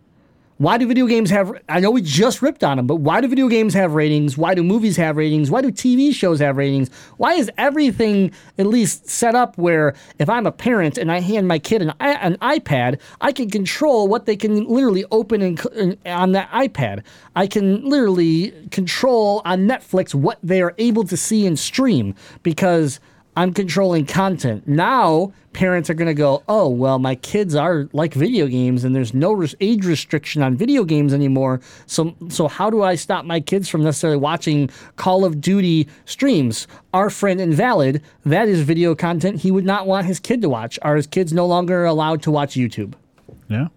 [0.61, 1.55] Why do video games have?
[1.71, 4.37] I know we just ripped on them, but why do video games have ratings?
[4.37, 5.51] Why do movies have ratings?
[5.51, 6.91] Why do TV shows have ratings?
[7.16, 11.49] Why is everything at least set up where if I'm a parent and I hand
[11.49, 16.33] my kid an, an iPad, I can control what they can literally open and on
[16.33, 17.05] that iPad.
[17.35, 23.01] I can literally control on Netflix what they are able to see and stream because
[23.41, 24.68] I'm controlling content.
[24.68, 28.95] Now, parents are going to go, oh, well, my kids are like video games and
[28.95, 31.62] there's no res- age restriction on video games anymore.
[31.86, 36.68] So, so how do I stop my kids from necessarily watching Call of Duty streams?
[36.93, 40.78] Our friend Invalid, that is video content he would not want his kid to watch.
[40.82, 42.93] Are his kids no longer allowed to watch YouTube?
[43.49, 43.68] Yeah.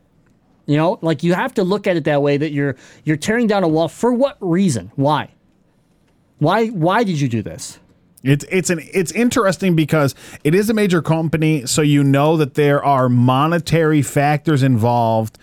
[0.66, 3.48] You know, like you have to look at it that way that you're you're tearing
[3.48, 4.92] down a wall for what reason?
[4.98, 5.30] Why?
[6.40, 7.80] Why why did you do this?
[8.24, 12.54] It's it's an it's interesting because it is a major company, so you know that
[12.54, 15.38] there are monetary factors involved.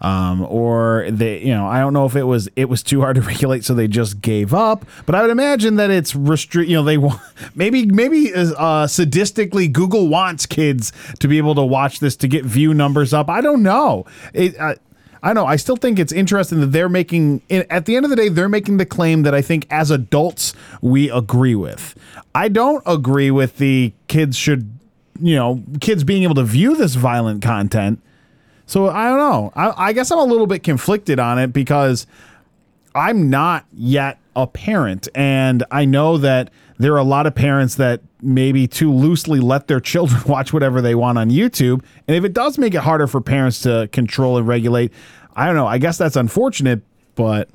[0.00, 3.16] Um, or they, you know, I don't know if it was it was too hard
[3.16, 4.84] to regulate, so they just gave up.
[5.06, 6.68] But I would imagine that it's restrict.
[6.68, 7.20] You know, they want
[7.54, 12.44] maybe maybe uh, sadistically Google wants kids to be able to watch this to get
[12.44, 13.28] view numbers up.
[13.28, 14.06] I don't know.
[14.32, 14.58] It.
[14.58, 14.74] Uh,
[15.22, 15.46] I know.
[15.46, 17.42] I still think it's interesting that they're making.
[17.50, 20.52] At the end of the day, they're making the claim that I think as adults
[20.80, 21.94] we agree with.
[22.34, 24.78] I don't agree with the kids should,
[25.20, 28.00] you know, kids being able to view this violent content.
[28.66, 29.52] So I don't know.
[29.54, 32.06] I, I guess I'm a little bit conflicted on it because
[32.94, 37.76] I'm not yet a parent, and I know that there are a lot of parents
[37.76, 41.84] that maybe too loosely let their children watch whatever they want on YouTube.
[42.06, 44.92] And if it does make it harder for parents to control and regulate,
[45.34, 45.66] I don't know.
[45.66, 46.82] I guess that's unfortunate,
[47.14, 47.48] but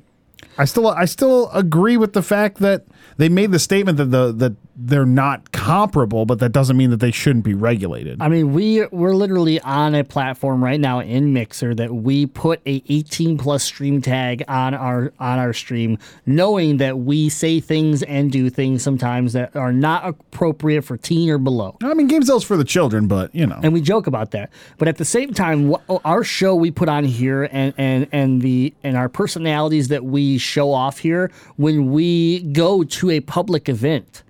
[0.56, 2.84] I still I still agree with the fact that
[3.16, 7.00] they made the statement that the that they're not comparable, but that doesn't mean that
[7.00, 8.22] they shouldn't be regulated.
[8.22, 12.62] I mean, we we're literally on a platform right now in Mixer that we put
[12.66, 18.02] a 18 plus stream tag on our on our stream, knowing that we say things
[18.02, 21.76] and do things sometimes that are not appropriate for teen or below.
[21.82, 23.60] I mean, GameZilla's for the children, but you know.
[23.62, 24.50] and we joke about that.
[24.78, 28.08] But at the same time, wh- oh, our show we put on here and and
[28.10, 33.20] and the and our personalities that we show off here when we go to a
[33.20, 34.22] public event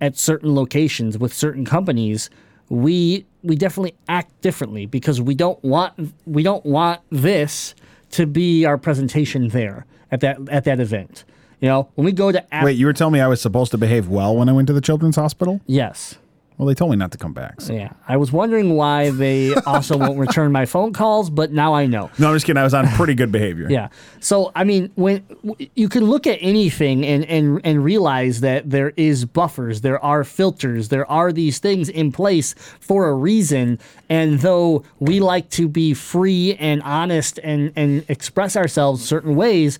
[0.00, 2.30] at certain locations with certain companies,
[2.68, 7.74] we we definitely act differently because we don't want we don't want this
[8.10, 11.24] to be our presentation there at that at that event.
[11.60, 13.78] You know, when we go to Wait, you were telling me I was supposed to
[13.78, 15.60] behave well when I went to the children's hospital?
[15.66, 16.16] yes.
[16.58, 17.60] Well, they told me not to come back.
[17.60, 21.72] so- Yeah, I was wondering why they also won't return my phone calls, but now
[21.72, 22.10] I know.
[22.18, 22.60] No, I'm just kidding.
[22.60, 23.68] I was on pretty good behavior.
[23.70, 23.88] Yeah.
[24.18, 28.68] So I mean, when w- you can look at anything and and and realize that
[28.68, 33.78] there is buffers, there are filters, there are these things in place for a reason.
[34.08, 39.78] And though we like to be free and honest and and express ourselves certain ways.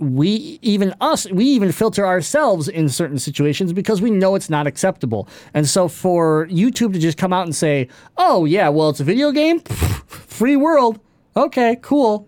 [0.00, 4.66] We even us, we even filter ourselves in certain situations because we know it's not
[4.66, 5.28] acceptable.
[5.54, 9.04] And so for YouTube to just come out and say, "Oh yeah, well it's a
[9.04, 9.60] video game,
[10.06, 11.00] free world,
[11.36, 12.26] okay, cool,"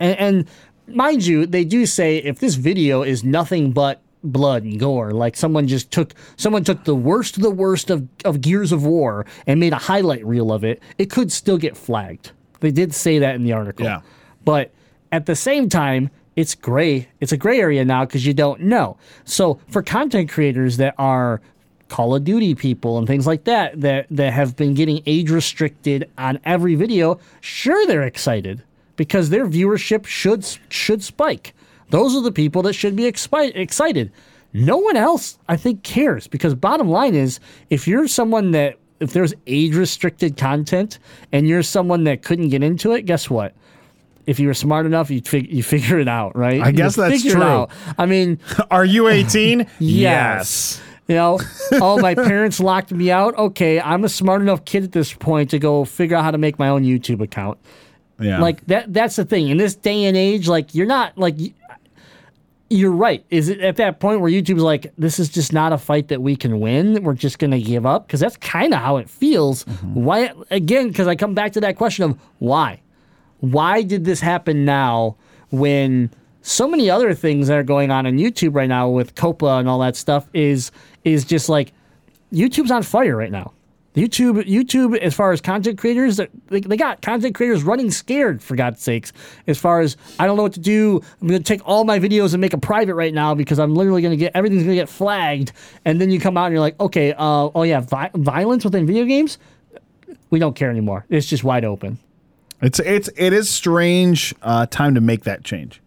[0.00, 4.78] And, and mind you, they do say if this video is nothing but blood and
[4.80, 8.72] gore, like someone just took someone took the worst of the worst of, of Gears
[8.72, 12.32] of War and made a highlight reel of it, it could still get flagged.
[12.60, 13.86] They did say that in the article.
[13.86, 14.00] Yeah.
[14.44, 14.72] But
[15.12, 17.08] at the same time, it's gray.
[17.18, 18.96] It's a gray area now because you don't know.
[19.24, 21.40] So for content creators that are
[21.88, 26.08] Call of Duty people and things like that that that have been getting age restricted
[26.16, 28.62] on every video, sure they're excited
[28.94, 31.54] because their viewership should should spike.
[31.90, 34.12] Those are the people that should be expi- excited.
[34.52, 39.12] No one else, I think, cares because bottom line is if you're someone that if
[39.12, 41.00] there's age restricted content
[41.32, 43.54] and you're someone that couldn't get into it, guess what?
[44.28, 46.60] If you were smart enough, you fig- you figure it out, right?
[46.62, 47.42] I guess You that's true.
[47.42, 47.70] out.
[47.96, 48.38] I mean,
[48.70, 49.66] Are you 18?
[49.78, 50.80] Yes.
[51.08, 51.40] You know,
[51.72, 53.34] oh, my parents locked me out.
[53.38, 56.36] Okay, I'm a smart enough kid at this point to go figure out how to
[56.36, 57.56] make my own YouTube account.
[58.20, 58.40] Yeah.
[58.40, 58.92] Like that.
[58.92, 59.48] That's the thing.
[59.48, 61.36] In this day and age, like you're not like.
[62.70, 63.24] You're right.
[63.30, 66.20] Is it at that point where YouTube's like, this is just not a fight that
[66.20, 67.02] we can win?
[67.02, 69.64] We're just gonna give up because that's kind of how it feels.
[69.64, 69.94] Mm-hmm.
[70.04, 70.88] Why again?
[70.88, 72.82] Because I come back to that question of why
[73.40, 75.16] why did this happen now
[75.50, 76.10] when
[76.42, 79.68] so many other things that are going on on YouTube right now with COPPA and
[79.68, 80.70] all that stuff is
[81.04, 81.72] is just like
[82.32, 83.52] YouTube's on fire right now.
[83.94, 88.54] YouTube, YouTube, as far as content creators, they, they got content creators running scared for
[88.54, 89.12] God's sakes.
[89.48, 92.32] As far as I don't know what to do, I'm gonna take all my videos
[92.32, 95.52] and make a private right now because I'm literally gonna get everything's gonna get flagged.
[95.84, 98.86] And then you come out and you're like, okay, uh, oh yeah, vi- violence within
[98.86, 99.38] video games,
[100.30, 101.04] we don't care anymore.
[101.08, 101.98] It's just wide open.
[102.60, 105.80] It's it's it is strange uh, time to make that change.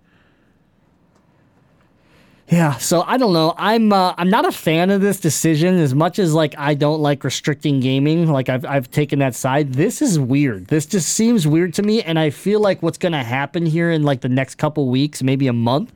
[2.48, 3.54] Yeah, so I don't know.
[3.58, 7.00] I'm uh, I'm not a fan of this decision as much as like I don't
[7.00, 8.28] like restricting gaming.
[8.30, 9.76] Like I've I've taken that side.
[9.76, 10.68] This is weird.
[10.68, 14.04] This just seems weird to me, and I feel like what's gonna happen here in
[14.04, 15.94] like the next couple weeks, maybe a month,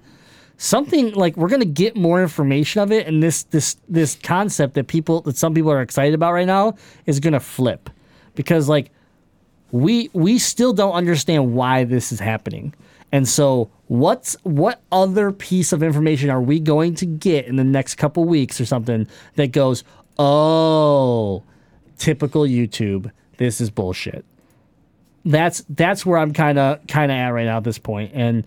[0.55, 4.87] something like we're gonna get more information of it, and this this this concept that
[4.87, 7.89] people that some people are excited about right now is gonna flip,
[8.33, 8.91] because like
[9.71, 12.73] we we still don't understand why this is happening.
[13.11, 17.63] And so what's what other piece of information are we going to get in the
[17.63, 19.83] next couple weeks or something that goes,
[20.17, 21.43] "Oh,
[21.97, 23.11] typical YouTube.
[23.37, 24.25] This is bullshit."
[25.23, 28.45] That's that's where I'm kind of kind of at right now at this point and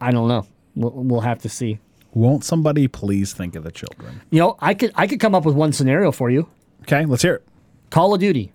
[0.00, 0.46] I don't know.
[0.74, 1.78] We'll, we'll have to see.
[2.12, 4.20] Won't somebody please think of the children?
[4.30, 6.48] You know, I could I could come up with one scenario for you.
[6.82, 7.44] Okay, let's hear it.
[7.90, 8.52] Call of Duty.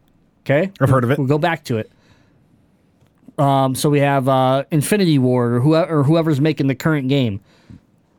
[0.49, 1.17] Okay, I've heard of it.
[1.19, 1.91] We'll go back to it.
[3.37, 7.39] Um, so we have uh, Infinity Ward or whoever or whoever's making the current game.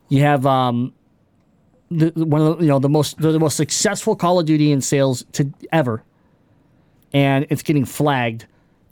[0.08, 0.94] You have um,
[1.90, 4.80] the, one of the, you know the most the, most successful Call of Duty in
[4.80, 6.02] sales to ever,
[7.12, 8.46] and it's getting flagged,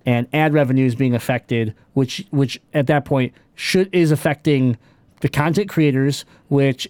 [0.05, 4.77] and ad revenue is being affected, which which at that point should is affecting
[5.21, 6.89] the content creators, which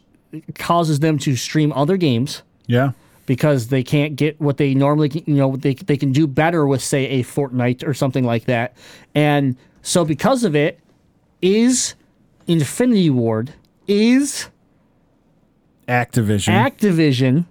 [0.54, 2.92] causes them to stream other games Yeah.
[3.28, 6.66] Because they can't get what they normally can, you know they, they can do better
[6.66, 8.74] with say a Fortnite or something like that
[9.14, 10.80] and so because of it
[11.42, 11.94] is
[12.46, 13.52] Infinity Ward
[13.86, 14.48] is
[15.86, 16.54] Activision.
[16.54, 17.44] Activision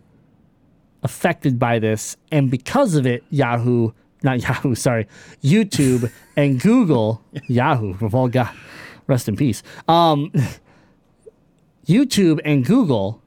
[1.04, 3.92] affected by this and because of it Yahoo
[4.24, 5.08] not Yahoo sorry
[5.44, 8.50] YouTube and Google Yahoo of all God
[9.06, 10.32] rest in peace um
[11.88, 13.22] YouTube and Google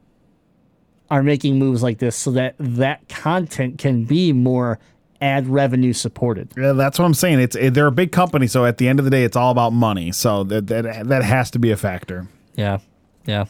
[1.10, 4.78] are making moves like this so that that content can be more
[5.20, 6.52] ad revenue supported.
[6.56, 7.40] Yeah, that's what I'm saying.
[7.40, 9.50] It's it, they're a big company, so at the end of the day, it's all
[9.50, 10.12] about money.
[10.12, 12.28] So that that, that has to be a factor.
[12.54, 12.78] Yeah.
[13.26, 13.46] Yeah.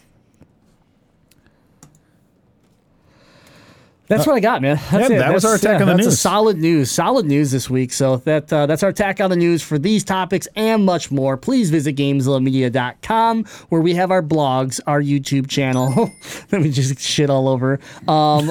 [4.10, 4.76] That's what I got, man.
[4.90, 5.18] That's Yeah, it.
[5.20, 6.20] that was That's- our attack on the that's a news.
[6.20, 7.92] solid news, solid news this week.
[7.92, 11.36] So that uh, that's our attack on the news for these topics and much more.
[11.36, 16.10] Please visit GameZillaMedia.com where we have our blogs, our YouTube channel.
[16.52, 17.78] Let me just shit all over.
[18.08, 18.50] Um,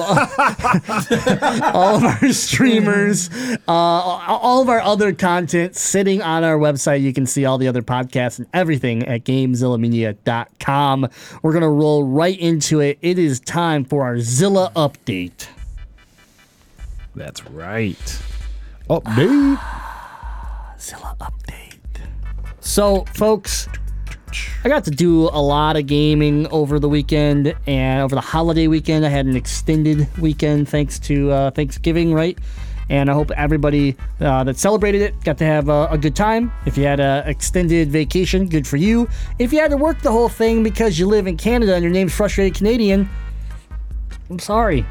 [1.74, 3.28] all of our streamers,
[3.68, 7.02] uh, all of our other content sitting on our website.
[7.02, 11.08] You can see all the other podcasts and everything at GameZillaMedia.com.
[11.42, 12.98] We're gonna roll right into it.
[13.02, 15.48] It is time for our Zilla update.
[17.14, 18.22] That's right.
[18.88, 19.58] Update.
[20.78, 21.78] Zilla update.
[22.60, 23.68] So, folks,
[24.64, 28.68] I got to do a lot of gaming over the weekend and over the holiday
[28.68, 29.04] weekend.
[29.04, 32.38] I had an extended weekend thanks to uh, Thanksgiving, right?
[32.88, 36.52] And I hope everybody uh, that celebrated it got to have a, a good time.
[36.66, 39.08] If you had an extended vacation, good for you.
[39.38, 41.92] If you had to work the whole thing because you live in Canada and your
[41.92, 43.08] name's Frustrated Canadian,
[44.28, 44.84] I'm sorry.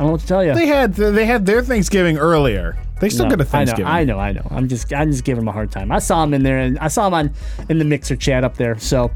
[0.00, 0.54] I don't know what to tell you.
[0.54, 2.78] They had they had their Thanksgiving earlier.
[3.02, 3.84] They still No, get a Thanksgiving.
[3.84, 4.56] I know, I know, I know.
[4.56, 5.92] I'm just, I'm just giving him a hard time.
[5.92, 7.34] I saw him in there, and I saw him on
[7.68, 8.78] in the mixer chat up there.
[8.78, 9.10] So,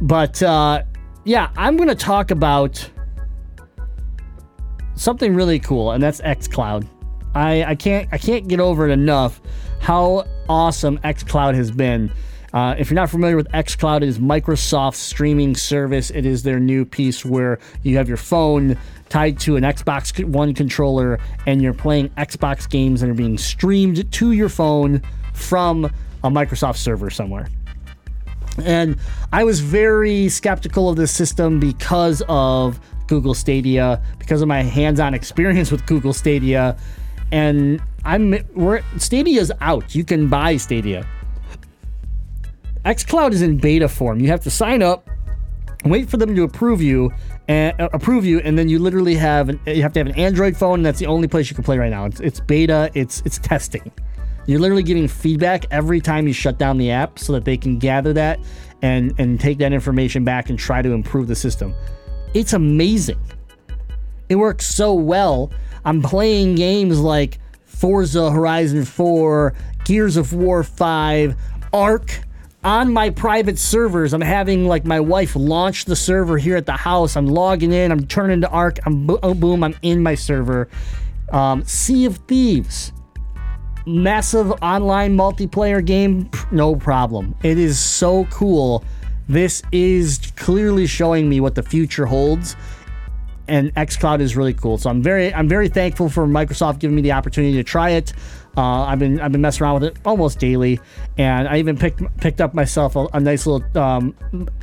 [0.00, 0.82] but uh,
[1.24, 2.90] yeah, I'm gonna talk about
[4.94, 6.88] something really cool, and that's XCloud.
[7.34, 9.42] I, I can't, I can't get over it enough
[9.80, 12.10] how awesome XCloud has been.
[12.54, 16.10] Uh, if you're not familiar with xCloud, it is Microsoft's streaming service.
[16.10, 18.78] It is their new piece where you have your phone
[19.08, 24.10] tied to an Xbox One controller and you're playing Xbox games that are being streamed
[24.12, 25.02] to your phone
[25.32, 25.84] from
[26.24, 27.48] a Microsoft server somewhere.
[28.64, 28.98] And
[29.32, 35.14] I was very skeptical of this system because of Google Stadia, because of my hands-on
[35.14, 36.76] experience with Google Stadia.
[37.30, 39.94] And I'm we're Stadia's out.
[39.94, 41.06] You can buy Stadia.
[42.84, 44.20] xCloud is in beta form.
[44.20, 45.08] You have to sign up,
[45.84, 47.12] wait for them to approve you,
[47.48, 50.14] and uh, approve you, and then you literally have an, you have to have an
[50.14, 50.80] Android phone.
[50.80, 52.04] And that's the only place you can play right now.
[52.04, 52.90] It's, it's beta.
[52.94, 53.90] It's it's testing.
[54.46, 57.78] You're literally getting feedback every time you shut down the app, so that they can
[57.78, 58.38] gather that
[58.82, 61.74] and and take that information back and try to improve the system.
[62.34, 63.18] It's amazing.
[64.28, 65.50] It works so well.
[65.84, 71.34] I'm playing games like Forza Horizon 4, Gears of War 5,
[71.72, 72.20] Ark
[72.68, 74.12] on my private servers.
[74.12, 77.16] I'm having like my wife launch the server here at the house.
[77.16, 80.68] I'm logging in, I'm turning to Ark, I'm bo- oh, boom, I'm in my server.
[81.32, 82.92] Um, sea of Thieves,
[83.86, 87.34] massive online multiplayer game, no problem.
[87.42, 88.84] It is so cool.
[89.30, 92.54] This is clearly showing me what the future holds
[93.48, 94.76] and xCloud is really cool.
[94.76, 98.12] So I'm very I'm very thankful for Microsoft giving me the opportunity to try it.
[98.56, 100.80] Uh, I've been I've been messing around with it almost daily,
[101.16, 103.78] and I even picked picked up myself a, a nice little.
[103.78, 104.14] Um,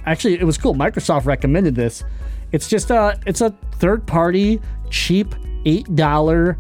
[0.06, 0.74] actually, it was cool.
[0.74, 2.04] Microsoft recommended this.
[2.52, 4.60] It's just a it's a third party
[4.90, 5.34] cheap
[5.66, 6.58] eight dollar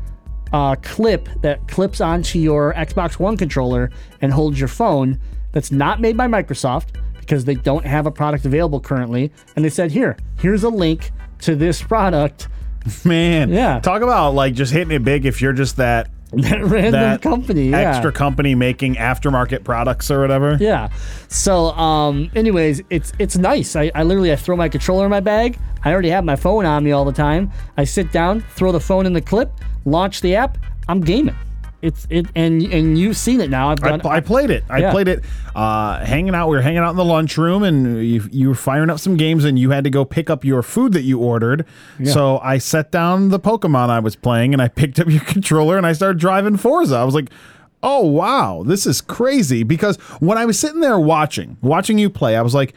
[0.53, 5.19] uh, clip that clips onto your Xbox One controller and holds your phone.
[5.51, 9.31] That's not made by Microsoft because they don't have a product available currently.
[9.55, 12.47] And they said, here, here's a link to this product.
[13.03, 13.79] Man, Yeah.
[13.79, 16.09] Talk about like just hitting it big if you're just that
[16.45, 17.79] That random that company, yeah.
[17.79, 20.57] extra company making aftermarket products or whatever.
[20.59, 20.89] Yeah.
[21.29, 23.75] So, um, anyways, it's it's nice.
[23.75, 25.57] I, I literally I throw my controller in my bag.
[25.83, 27.51] I already have my phone on me all the time.
[27.77, 29.51] I sit down, throw the phone in the clip,
[29.85, 30.57] launch the app.
[30.89, 31.35] I'm gaming.
[31.85, 33.69] It's it and and you've seen it now.
[33.69, 34.01] I've I, done.
[34.05, 34.63] I played it.
[34.69, 34.91] I Yeah.
[34.91, 35.23] played it.
[35.55, 36.49] Uh, hanging out.
[36.49, 39.45] We were hanging out in the lunchroom, and you, you were firing up some games,
[39.45, 41.65] and you had to go pick up your food that you ordered.
[42.03, 45.77] So I set down the Pokemon I was playing, and I picked up your controller,
[45.77, 46.95] and I started driving Forza.
[46.95, 47.29] I was like,
[47.83, 52.35] "Oh wow, this is crazy!" Because when I was sitting there watching, watching you play,
[52.35, 52.73] I was like,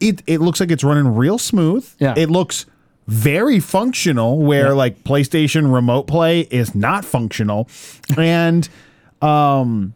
[0.00, 1.88] "It it looks like it's running real smooth.
[1.98, 2.14] Yeah.
[2.16, 2.66] it looks."
[3.08, 7.68] Very functional, where like PlayStation Remote Play is not functional,
[8.16, 8.68] and
[9.20, 9.94] um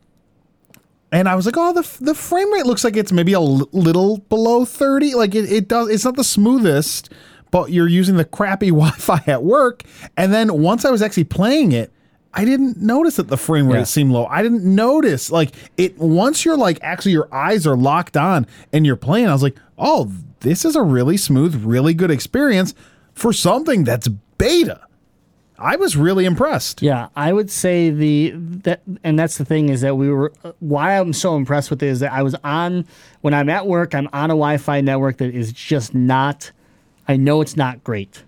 [1.13, 3.69] and I was like, oh, the the frame rate looks like it's maybe a l-
[3.73, 5.15] little below thirty.
[5.15, 5.89] Like it, it does.
[5.89, 7.11] It's not the smoothest,
[7.53, 9.83] but you're using the crappy Wi-Fi at work.
[10.17, 11.93] And then once I was actually playing it,
[12.35, 13.85] I didn't notice that the frame rate Yeah.
[13.85, 14.27] seemed low.
[14.27, 18.85] I didn't notice like it once you're like actually your eyes are locked on and
[18.85, 19.29] you're playing.
[19.29, 22.75] I was like, oh, this is a really smooth, really good experience
[23.17, 24.07] for something that's
[24.39, 24.83] beta.
[25.59, 26.83] I was really impressed.
[26.83, 30.99] Yeah, I would say the that and that's the thing is that we were why
[30.99, 32.85] I'm so impressed with it is that I was on
[33.23, 36.53] when I'm at work, I'm on a Wi-Fi network that is just not
[37.09, 38.23] I know it's not great.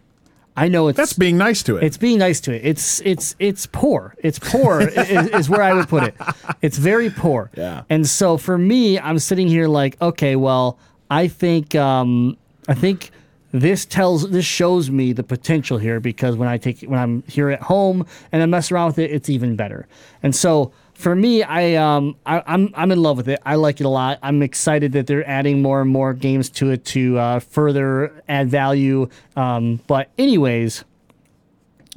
[0.57, 1.84] I know it's That's being nice to it.
[1.84, 2.62] it's being nice to it.
[2.64, 4.14] It's it's it's poor.
[4.18, 6.14] It's poor is, is where I would put it.
[6.62, 7.51] It's very poor.
[7.55, 7.82] Yeah.
[7.91, 10.78] And so for me, I'm sitting here like, okay, well,
[11.11, 13.11] I think um, I think
[13.53, 17.49] this tells this shows me the potential here because when I take when I'm here
[17.51, 19.86] at home and I mess around with it, it's even better.
[20.22, 23.40] And so for me, I um I, I'm I'm in love with it.
[23.46, 24.18] I like it a lot.
[24.22, 28.51] I'm excited that they're adding more and more games to it to uh, further add
[28.51, 29.09] value.
[29.34, 30.84] Um, but anyways,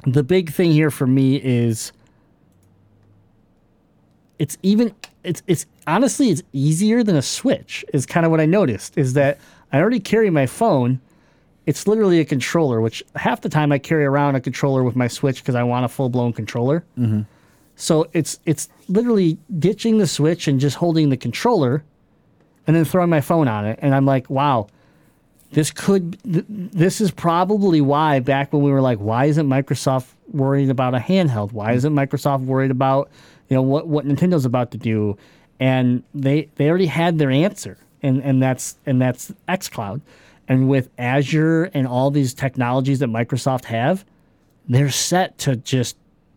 [0.06, 1.92] the big thing here for me is
[4.38, 8.46] it's even it's it's honestly it's easier than a switch is kind of what i
[8.46, 9.38] noticed is that
[9.72, 11.00] i already carry my phone
[11.66, 15.08] it's literally a controller which half the time i carry around a controller with my
[15.08, 16.84] switch because i want a full-blown controller.
[16.98, 17.22] Mm-hmm.
[17.74, 21.82] So it's it's literally ditching the switch and just holding the controller
[22.66, 23.78] and then throwing my phone on it.
[23.82, 24.68] And i'm like wow
[25.52, 30.06] this could th- this is probably why back when we were like why isn't microsoft
[30.32, 31.52] worried about a handheld?
[31.52, 31.76] Why mm-hmm.
[31.76, 33.10] isn't microsoft worried about
[33.48, 35.16] you know what what nintendo's about to do?
[35.60, 37.78] And they they already had their answer.
[38.02, 40.00] And and that's and that's xcloud
[40.48, 44.04] and with azure and all these technologies that microsoft have
[44.68, 45.96] they're set to just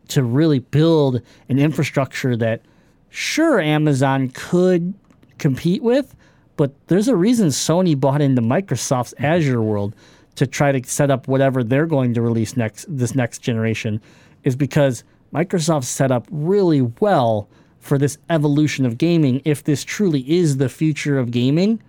[0.09, 2.61] to really build an infrastructure that
[3.09, 4.93] sure Amazon could
[5.37, 6.15] compete with,
[6.57, 9.25] but there's a reason Sony bought into Microsoft's mm-hmm.
[9.25, 9.95] Azure world
[10.35, 14.01] to try to set up whatever they're going to release next this next generation
[14.43, 15.03] is because
[15.33, 17.47] Microsoft set up really well
[17.79, 21.81] for this evolution of gaming if this truly is the future of gaming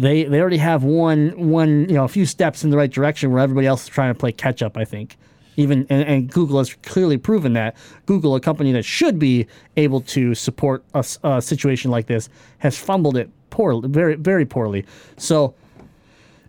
[0.00, 3.30] they they already have one one you know a few steps in the right direction
[3.32, 4.76] where everybody else is trying to play catch up.
[4.76, 5.16] I think
[5.56, 10.02] even and, and Google has clearly proven that Google, a company that should be able
[10.02, 12.28] to support a situation like this,
[12.58, 14.84] has fumbled it poorly, very very poorly.
[15.16, 15.54] So,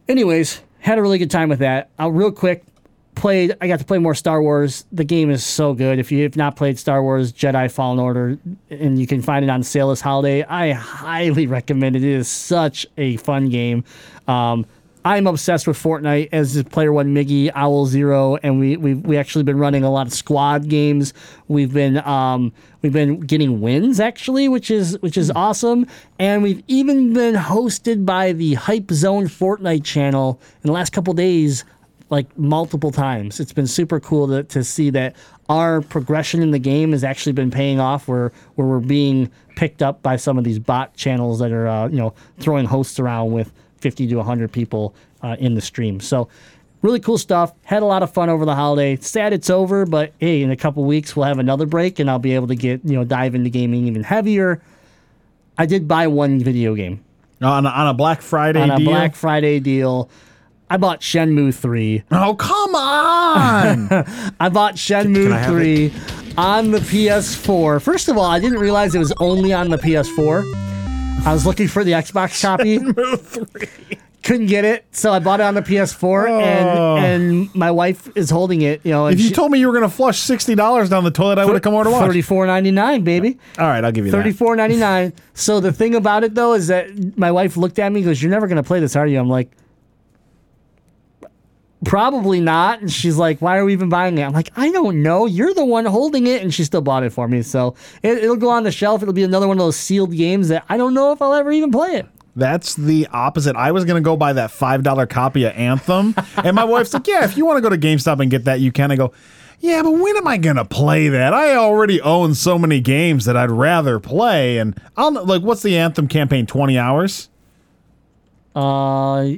[0.07, 1.89] anyways, had a really good time with that.
[1.99, 2.63] Uh, real quick.
[3.17, 3.55] Played.
[3.59, 4.85] I got to play more Star Wars.
[4.91, 5.97] The game is so good.
[5.97, 8.37] If you have not played Star Wars Jedi Fallen Order,
[8.69, 12.03] and you can find it on sale this holiday, I highly recommend it.
[12.03, 13.83] It is such a fun game.
[14.27, 14.67] Um,
[15.03, 19.43] I'm obsessed with Fortnite as player one Miggy Owl Zero, and we we we actually
[19.45, 21.13] been running a lot of squad games.
[21.47, 22.51] We've been um
[22.83, 25.87] we've been getting wins actually, which is which is awesome,
[26.19, 31.13] and we've even been hosted by the Hype Zone Fortnite channel in the last couple
[31.13, 31.63] days
[32.09, 33.39] like multiple times.
[33.39, 35.15] It's been super cool to, to see that
[35.49, 39.81] our progression in the game has actually been paying off where where we're being picked
[39.81, 43.31] up by some of these bot channels that are uh, you know throwing hosts around
[43.31, 45.99] with 50 to 100 people uh, in the stream.
[45.99, 46.29] So
[46.81, 47.53] really cool stuff.
[47.63, 48.95] Had a lot of fun over the holiday.
[48.97, 52.19] Sad it's over, but hey, in a couple weeks we'll have another break and I'll
[52.19, 54.61] be able to get, you know, dive into gaming even heavier.
[55.57, 57.03] I did buy one video game
[57.41, 58.85] on, a, on a Black Friday on a deal.
[58.85, 60.09] Black Friday deal.
[60.69, 62.03] I bought Shenmue 3.
[62.11, 63.87] oh, come on.
[64.39, 65.93] I bought Shenmue Can I have 3
[66.37, 67.81] on the PS4.
[67.81, 70.43] First of all, I didn't realize it was only on the PS4.
[71.25, 72.79] I was looking for the Xbox copy.
[74.23, 76.39] Couldn't get it, so I bought it on the PS4, Oh.
[76.97, 78.81] and and my wife is holding it.
[78.83, 81.11] You know, if you she- told me you were going to flush $60 down the
[81.11, 82.05] toilet, I would have come over to watch.
[82.07, 83.37] Thirty-four ninety-nine, baby.
[83.57, 84.17] All right, I'll give you that.
[84.17, 85.13] Thirty-four ninety-nine.
[85.33, 88.21] So the thing about it though is that my wife looked at me and goes,
[88.21, 89.49] "You're never gonna play this, are you?" I'm like,
[91.85, 95.01] "Probably not." And she's like, "Why are we even buying it?" I'm like, "I don't
[95.01, 95.25] know.
[95.25, 97.41] You're the one holding it," and she still bought it for me.
[97.41, 99.01] So it, it'll go on the shelf.
[99.01, 101.51] It'll be another one of those sealed games that I don't know if I'll ever
[101.51, 102.07] even play it.
[102.37, 103.55] That's the opposite.
[103.55, 106.13] I was going to go buy that $5 copy of Anthem.
[106.43, 108.59] and my wife's like, yeah, if you want to go to GameStop and get that,
[108.59, 108.91] you can.
[108.91, 109.11] I go,
[109.59, 111.33] yeah, but when am I going to play that?
[111.33, 114.59] I already own so many games that I'd rather play.
[114.59, 116.45] And I'll, like, what's the Anthem campaign?
[116.45, 117.29] 20 hours?
[118.55, 119.29] Uh.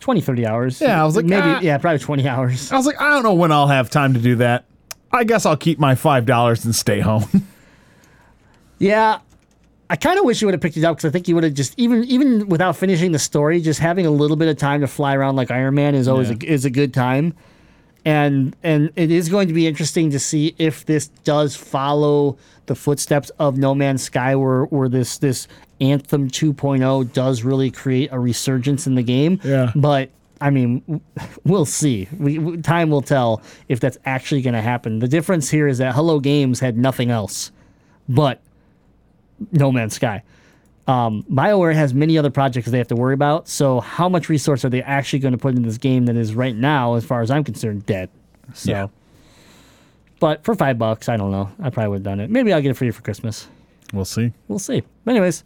[0.00, 0.80] 20, 30 hours.
[0.80, 1.60] Yeah, I was like, maybe, ah.
[1.60, 2.72] yeah, probably 20 hours.
[2.72, 4.64] I was like, I don't know when I'll have time to do that.
[5.12, 7.24] I guess I'll keep my $5 and stay home.
[8.80, 9.18] Yeah,
[9.90, 11.44] I kind of wish you would have picked it up because I think you would
[11.44, 14.80] have just even even without finishing the story, just having a little bit of time
[14.80, 17.34] to fly around like Iron Man is always a, is a good time.
[18.04, 22.74] And and it is going to be interesting to see if this does follow the
[22.74, 25.46] footsteps of No Man's Sky, where where this this
[25.80, 29.40] Anthem 2.0 does really create a resurgence in the game.
[29.44, 29.72] Yeah.
[29.74, 31.02] But I mean,
[31.44, 32.08] we'll see.
[32.18, 34.98] We, w- time will tell if that's actually going to happen.
[35.00, 37.52] The difference here is that Hello Games had nothing else,
[38.08, 38.40] but
[39.52, 40.22] no Man's Sky.
[40.90, 43.48] Um, BioWare has many other projects they have to worry about.
[43.48, 46.34] So, how much resource are they actually going to put in this game that is
[46.34, 48.08] right now, as far as I'm concerned, dead?
[48.54, 48.86] So, Yeah.
[50.18, 51.50] but for five bucks, I don't know.
[51.62, 52.30] I probably would have done it.
[52.30, 53.46] Maybe I'll get it for you for Christmas.
[53.92, 54.32] we'll see.
[54.48, 54.82] We'll see.
[55.04, 55.44] But anyways,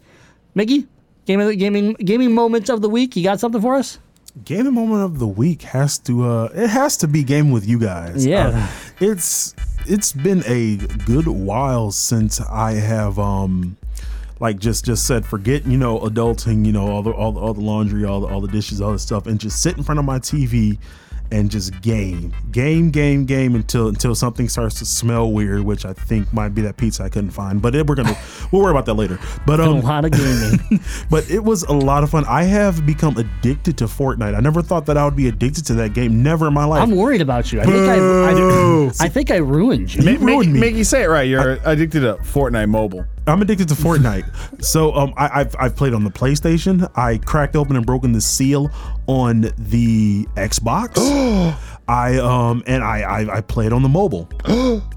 [0.55, 0.87] Miggy,
[1.25, 3.15] game of the gaming gaming moment of the week.
[3.15, 3.99] You got something for us?
[4.43, 7.79] gaming moment of the week has to uh it has to be game with you
[7.79, 8.25] guys.
[8.25, 8.47] Yeah.
[8.49, 8.67] Uh,
[8.99, 10.75] it's it's been a
[11.05, 13.77] good while since I have um
[14.39, 17.53] like just just said forget you know adulting you know all the all the, all
[17.53, 19.99] the laundry all the all the dishes all the stuff and just sit in front
[19.99, 20.77] of my TV
[21.31, 25.93] and just game game game game until until something starts to smell weird which I
[25.93, 28.15] think might be that pizza I couldn't find but it, we're gonna
[28.51, 30.59] we'll worry about that later but a um lot of gaming.
[31.09, 32.25] but it was a lot of fun.
[32.27, 34.35] I have become addicted to Fortnite.
[34.35, 36.21] I never thought that I would be addicted to that game.
[36.21, 36.83] Never in my life.
[36.83, 37.61] I'm worried about you.
[37.61, 40.03] I think I, I, I think I ruined you.
[40.03, 40.59] Ma- ruined make, me.
[40.59, 41.27] make you say it right.
[41.27, 43.05] You're addicted to Fortnite Mobile.
[43.27, 44.63] I'm addicted to Fortnite.
[44.63, 46.89] so um, I, I've I've played on the PlayStation.
[46.95, 48.71] I cracked open and broken the seal
[49.07, 50.97] on the Xbox.
[51.87, 54.27] I um and I, I I played on the mobile,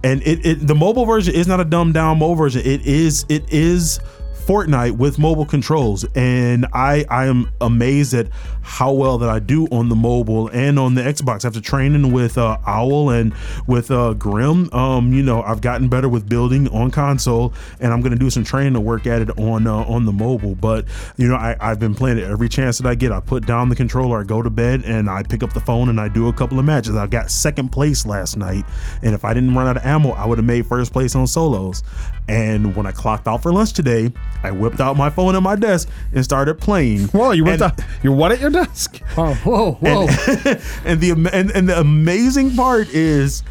[0.03, 2.63] and it, it the mobile version is not a dumbed down mobile version.
[2.65, 4.01] It is it is
[4.49, 8.29] Fortnite with mobile controls, and I I am amazed at
[8.63, 11.45] how well that I do on the mobile and on the Xbox.
[11.45, 13.35] After training with uh, Owl and
[13.67, 18.01] with uh, Grim, um, you know I've gotten better with building on console, and I'm
[18.01, 20.55] gonna do some training to work at it on uh, on the mobile.
[20.55, 20.87] But
[21.19, 23.13] you know I I've been playing it every chance that I get.
[23.13, 25.91] I put down the controller, I go to bed, and I pick up the phone
[25.91, 26.97] and I do a couple of matches.
[26.97, 28.65] I got second place last night,
[29.03, 31.27] and if I didn't run out of ammo, I would have made first place on
[31.27, 31.83] solos.
[32.31, 34.13] And when I clocked out for lunch today,
[34.43, 37.09] I whipped out my phone at my desk and started playing.
[37.09, 39.01] Whoa, you went And- to, you're what at your desk?
[39.17, 40.07] Oh, whoa, whoa.
[40.85, 43.43] and the and, and the amazing part is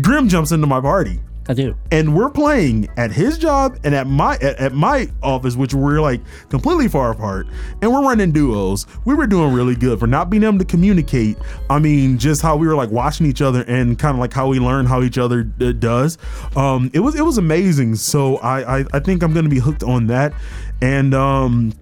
[0.00, 1.20] Grim jumps into my party.
[1.46, 1.76] I do.
[1.90, 6.00] And we're playing at his job and at my at, at my office, which we're
[6.00, 7.46] like completely far apart,
[7.82, 8.86] and we're running duos.
[9.04, 11.36] We were doing really good for not being able to communicate.
[11.68, 14.48] I mean, just how we were like watching each other and kind of like how
[14.48, 16.16] we learn how each other d- does.
[16.56, 17.96] Um, it was it was amazing.
[17.96, 20.32] So I I, I think I'm gonna be hooked on that,
[20.80, 21.72] and um.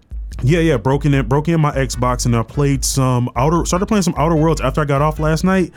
[0.44, 4.02] Yeah, yeah, broken in broken in my Xbox and I played some outer started playing
[4.02, 5.72] some Outer Worlds after I got off last night.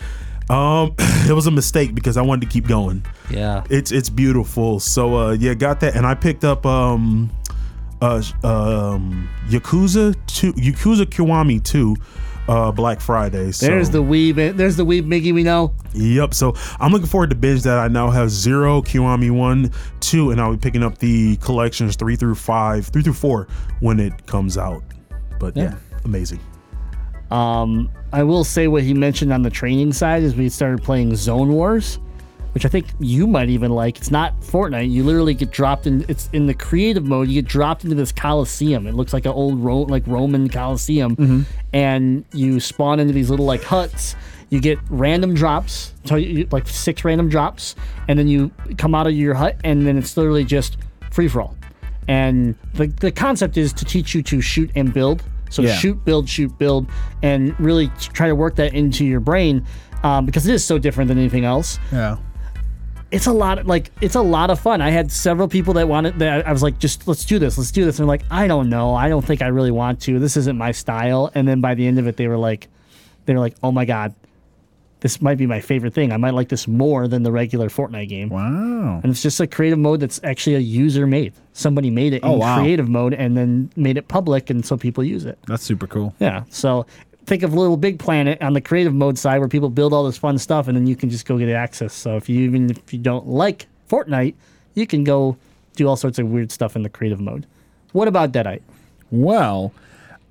[0.50, 0.94] Um
[1.28, 3.06] it was a mistake because I wanted to keep going.
[3.30, 3.64] Yeah.
[3.70, 4.80] It's it's beautiful.
[4.80, 7.32] So uh yeah, got that and I picked up um
[8.02, 11.96] uh um Yakuza 2 Yakuza Kiwami 2
[12.48, 13.52] uh Black Friday.
[13.52, 14.56] So, There's the weeb.
[14.56, 15.74] There's the weeb Miggy we know.
[15.94, 16.36] Yep.
[16.36, 17.80] So I'm looking forward to binge that.
[17.80, 22.16] I now have zero Kiwami one, two, and I'll be picking up the collections three
[22.16, 23.48] through five, three through four
[23.80, 24.84] when it comes out.
[25.40, 25.76] But yeah, Yeah.
[26.04, 26.40] amazing.
[27.32, 31.16] Um, I will say what he mentioned on the training side is we started playing
[31.16, 32.00] Zone Wars,
[32.54, 33.98] which I think you might even like.
[33.98, 34.90] It's not Fortnite.
[34.90, 36.06] You literally get dropped in.
[36.08, 37.28] It's in the creative mode.
[37.28, 38.88] You get dropped into this Coliseum.
[38.88, 43.46] It looks like an old Ro- like Roman Coliseum, and you spawn into these little
[43.46, 44.16] like huts.
[44.50, 47.76] You get random drops, so you, like six random drops,
[48.08, 50.78] and then you come out of your hut, and then it's literally just
[51.12, 51.58] free for all.
[52.08, 55.24] And the the concept is to teach you to shoot and build.
[55.50, 55.76] So Yeah.
[55.76, 56.88] shoot, build, shoot, build,
[57.22, 59.66] and really try to work that into your brain
[60.04, 61.80] um, because it is so different than anything else.
[61.92, 62.18] Yeah.
[63.12, 64.82] It's a lot, like it's a lot of fun.
[64.82, 66.46] I had several people that wanted that.
[66.48, 67.98] I was like, just let's do this, let's do this.
[68.00, 70.20] And they're like, I don't know, I don't think I really want to.
[70.20, 71.32] This isn't my style.
[71.34, 72.68] And then by the end of it, they were like,
[73.26, 74.14] they were like, oh my god,
[75.06, 76.12] this might be my favorite thing.
[76.12, 78.30] I might like this more than the regular Fortnite game.
[78.30, 79.02] Wow.
[79.04, 81.32] And it's just a creative mode that's actually a user made.
[81.54, 82.58] Somebody made it Oh, in wow.
[82.58, 85.38] creative mode and then made it public, and so people use it.
[85.46, 86.16] That's super cool.
[86.20, 86.46] Yeah.
[86.50, 86.88] So
[87.28, 90.18] think of Little Big Planet on the creative mode side where people build all this
[90.18, 91.94] fun stuff and then you can just go get access.
[91.94, 94.34] So if you even if you don't like Fortnite,
[94.74, 95.38] you can go
[95.76, 97.46] do all sorts of weird stuff in the creative mode.
[97.92, 98.58] What about Deadeye?
[99.12, 99.72] Well,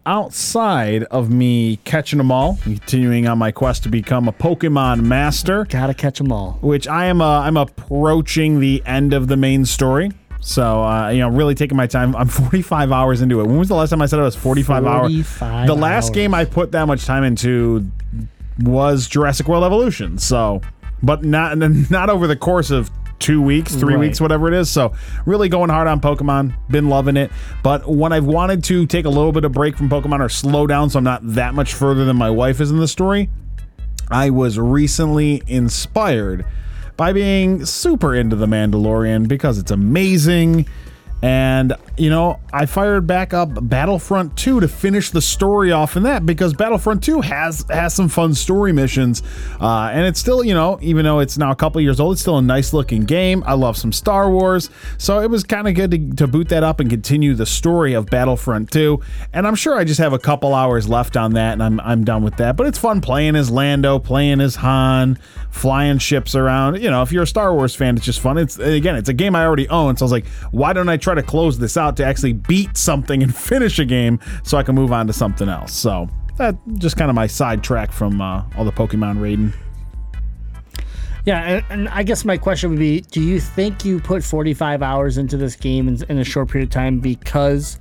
[0.07, 5.65] outside of me catching them all, continuing on my quest to become a Pokemon master,
[5.67, 6.59] Gotta catch them all.
[6.61, 10.11] which I am uh, I'm approaching the end of the main story.
[10.41, 12.15] So uh, you know, really taking my time.
[12.17, 13.47] I'm 45 hours into it.
[13.47, 15.39] When was the last time I said I was 45, hours?
[15.39, 16.11] The last hours.
[16.11, 17.91] game I put that much time into
[18.61, 20.19] was Jurassic World Evolution.
[20.19, 20.61] So,
[21.03, 21.57] but not
[21.91, 24.01] not over the course of two weeks, three Right.
[24.01, 24.71] weeks, whatever it is.
[24.71, 24.93] So,
[25.27, 26.53] really going hard on Pokemon.
[26.71, 27.31] Been loving it.
[27.63, 30.67] But when I've wanted to take a little bit of break from Pokemon or slow
[30.67, 33.31] down, so I'm not that much further than my wife is in the story,
[34.11, 36.45] I was recently inspired
[36.97, 40.67] by being super into The Mandalorian because it's amazing.
[41.25, 46.03] And, you know, I fired back up Battlefront 2 to finish the story off in
[46.03, 49.23] that because Battlefront 2 has has some fun story missions.
[49.59, 52.21] Uh, and it's still, you know, even though it's now a couple years old, it's
[52.21, 53.43] still a nice looking game.
[53.47, 54.69] I love some Star Wars.
[54.99, 57.95] So it was kind of good to, to boot that up and continue the story
[57.95, 59.01] of Battlefront 2.
[59.33, 62.05] And I'm sure I just have a couple hours left on that and I'm, I'm
[62.05, 62.59] done with that.
[62.59, 65.19] But it's fun playing as Lando, playing as Han,
[65.51, 66.83] flying ships around.
[66.83, 68.37] You know, if you're a Star Wars fan, it's just fun.
[68.37, 69.97] It's again, it's a game I already own.
[69.97, 72.77] So I was like, why don't I try to close this out to actually beat
[72.77, 75.73] something and finish a game so I can move on to something else?
[75.73, 79.53] So that just kind of my sidetrack from uh, all the Pokemon raiding.
[81.25, 85.17] Yeah, and, I guess my question would be: Do you think you put 45 hours
[85.17, 87.79] into this game in, in a short period of time because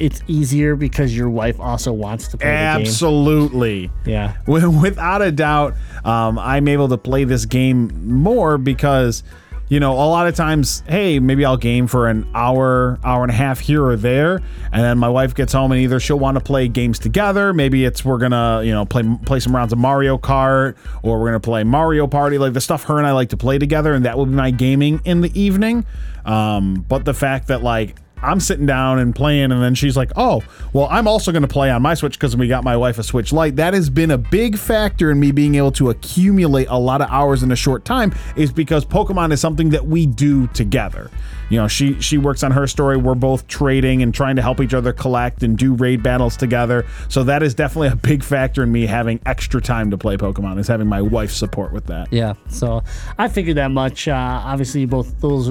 [0.00, 2.80] it's easier because your wife also wants to play the game?
[2.80, 3.90] Absolutely.
[4.04, 4.36] Yeah.
[4.46, 5.74] Without a doubt,
[6.04, 7.90] um, I'm able to play this game
[8.22, 9.22] more because,
[9.70, 13.30] you know, a lot of times, hey, maybe I'll game for an hour, hour and
[13.30, 14.42] a half here or there,
[14.72, 17.84] and then my wife gets home and either she'll want to play games together, maybe
[17.84, 21.38] it's we're gonna, you know, play play some rounds of Mario Kart, or we're gonna
[21.38, 24.18] play Mario Party, like the stuff her and I like to play together, and that
[24.18, 25.86] will be my gaming in the evening.
[26.24, 30.12] Um, but the fact that like I'm sitting down and playing, and then she's like,
[30.16, 30.42] "Oh,
[30.72, 33.02] well, I'm also going to play on my Switch because we got my wife a
[33.02, 36.78] Switch Lite." That has been a big factor in me being able to accumulate a
[36.78, 40.46] lot of hours in a short time, is because Pokemon is something that we do
[40.48, 41.10] together.
[41.50, 42.96] You know, she she works on her story.
[42.96, 46.86] We're both trading and trying to help each other collect and do raid battles together.
[47.08, 50.58] So that is definitely a big factor in me having extra time to play Pokemon.
[50.58, 52.12] Is having my wife's support with that.
[52.12, 52.84] Yeah, so
[53.18, 54.06] I figured that much.
[54.06, 54.14] Uh,
[54.44, 55.50] obviously, both those,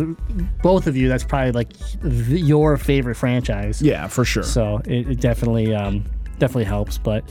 [0.63, 1.69] both of you, that's probably like
[2.01, 3.81] th- your favorite franchise.
[3.81, 4.43] Yeah, for sure.
[4.43, 6.03] So it, it definitely, um,
[6.39, 6.97] definitely helps.
[6.97, 7.23] But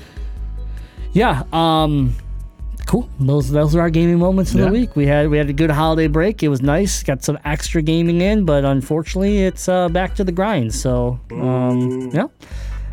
[1.13, 2.15] yeah, um,
[2.87, 3.09] cool.
[3.21, 4.67] Those those are our gaming moments of Yeah.
[4.67, 4.97] the week.
[4.97, 6.43] We had we had a good holiday break.
[6.43, 7.03] It was nice.
[7.03, 10.75] Got some extra gaming in, but unfortunately, it's uh, back to the grind.
[10.75, 12.27] So um, yeah.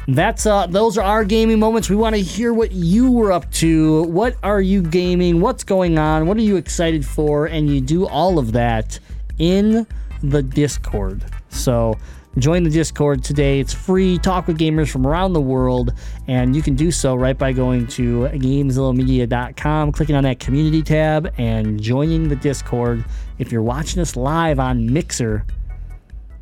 [0.07, 1.89] That's uh those are our gaming moments.
[1.89, 4.03] We want to hear what you were up to.
[4.03, 5.41] What are you gaming?
[5.41, 6.27] What's going on?
[6.27, 7.47] What are you excited for?
[7.47, 8.99] And you do all of that
[9.39, 9.87] in
[10.21, 11.23] the Discord.
[11.49, 11.97] So
[12.37, 13.59] join the Discord today.
[13.59, 14.17] It's free.
[14.17, 15.93] Talk with gamers from around the world,
[16.27, 21.33] and you can do so right by going to GamezillaMedia.com, clicking on that community tab,
[21.37, 23.05] and joining the Discord.
[23.39, 25.45] If you're watching us live on Mixer,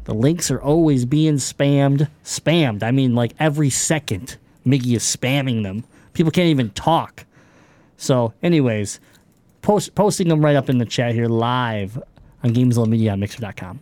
[0.06, 2.10] the links are always being spammed.
[2.24, 2.84] Spammed.
[2.84, 5.84] I mean, like every second, Miggy is spamming them.
[6.14, 7.26] People can't even talk.
[7.98, 9.00] So, anyways,
[9.62, 12.02] post posting them right up in the chat here live
[12.44, 13.80] on Gamezilla Media on Mixer.com.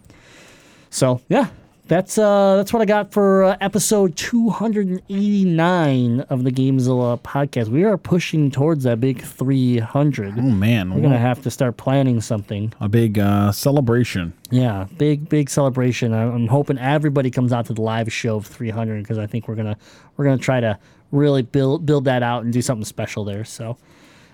[0.89, 1.47] So, yeah,
[1.91, 7.67] that's uh that's what I got for uh, episode 289 of the Gamezilla podcast.
[7.67, 10.39] We are pushing towards that big 300.
[10.39, 12.71] oh man, We're gonna have to start planning something.
[12.79, 14.31] a big uh, celebration.
[14.49, 16.13] Yeah, big big celebration.
[16.13, 19.55] I'm hoping everybody comes out to the live show of 300 because I think we're
[19.55, 19.75] gonna
[20.15, 20.79] we're gonna try to
[21.11, 23.43] really build build that out and do something special there.
[23.43, 23.75] So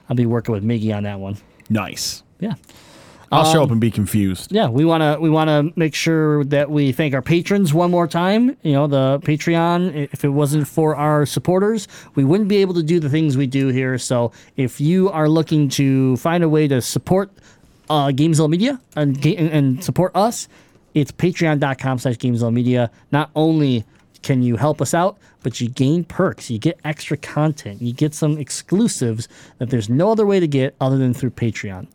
[0.08, 1.38] I'll be working with Miggy on that one.
[1.72, 2.22] Nice.
[2.40, 2.54] Yeah,
[3.32, 4.52] I'll show up and be confused.
[4.52, 4.68] yeah.
[4.70, 8.56] We wanna we wanna make sure that we thank our patrons one more time.
[8.64, 10.10] You know, the Patreon.
[10.14, 13.48] If it wasn't for our supporters, we wouldn't be able to do the things we
[13.48, 13.98] do here.
[13.98, 17.32] So if you are looking to find a way to support
[17.90, 20.48] uh, Gamezilla Media and, and and support us,
[20.94, 22.91] it's patreon.com slash Gamezilla Media.
[23.12, 23.86] Not only
[24.24, 26.49] can you help us out, but you gain perks.
[26.49, 27.82] You get extra content.
[27.82, 29.28] You get some exclusives
[29.60, 31.88] that there's no other way to get other than through Patreon.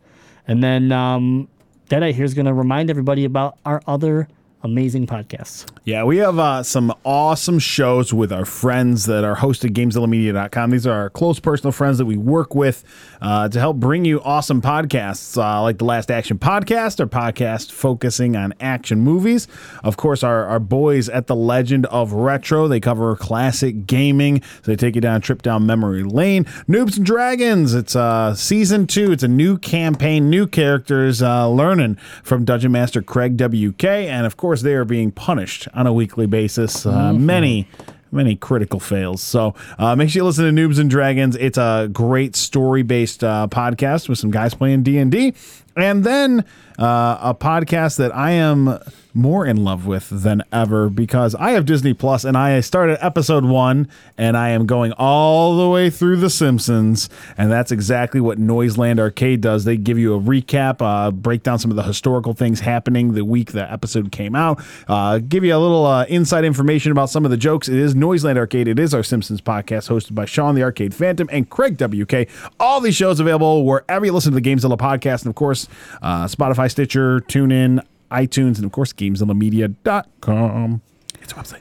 [0.47, 1.47] And then um,
[1.89, 4.27] Deadeye here is going to remind everybody about our other
[4.63, 5.65] amazing podcasts.
[5.83, 10.71] Yeah, we have uh, some awesome shows with our friends that are hosted at GameZillaMedia.com.
[10.71, 12.83] These are our close personal friends that we work with
[13.21, 17.71] uh, to help bring you awesome podcasts uh, like the Last Action Podcast, our podcast
[17.71, 19.47] focusing on action movies.
[19.83, 22.69] Of course, our, our boys at the Legend of Retro.
[22.69, 24.41] They cover classic gaming.
[24.41, 26.45] So they take you down a trip down memory lane.
[26.69, 27.73] Noobs and Dragons.
[27.73, 29.11] It's uh, season two.
[29.11, 33.83] It's a new campaign, new characters, uh, learning from Dungeon Master Craig WK.
[33.83, 36.85] And of course, they are being punished on a weekly basis.
[36.85, 37.67] Uh, Many
[38.11, 39.23] many critical fails.
[39.23, 41.35] So uh, make sure you listen to Noobs and Dragons.
[41.35, 45.33] It's a great story-based uh, podcast with some guys playing D and D,
[45.75, 46.45] and then
[46.77, 48.77] uh, a podcast that I am
[49.13, 53.45] more in love with than ever because I have Disney Plus and I started episode
[53.45, 53.87] one
[54.17, 58.99] and I am going all the way through The Simpsons, and that's exactly what Noiseland
[58.99, 59.65] Arcade does.
[59.65, 63.23] They give you a recap, uh, break down some of the historical things happening the
[63.23, 67.25] week the episode came out, uh, give you a little uh, inside information about some
[67.25, 67.67] of the jokes.
[67.67, 68.67] It is Noiseland Arcade.
[68.67, 72.29] It is our Simpsons podcast hosted by Sean the Arcade Phantom and Craig WK.
[72.59, 75.67] All these shows available wherever you listen to the Gamezilla podcast, and of course,
[76.01, 77.83] uh, Spotify, Stitcher, TuneIn,
[78.13, 80.81] iTunes, and of course, GameZillaMedia.com.
[81.21, 81.59] It's a website.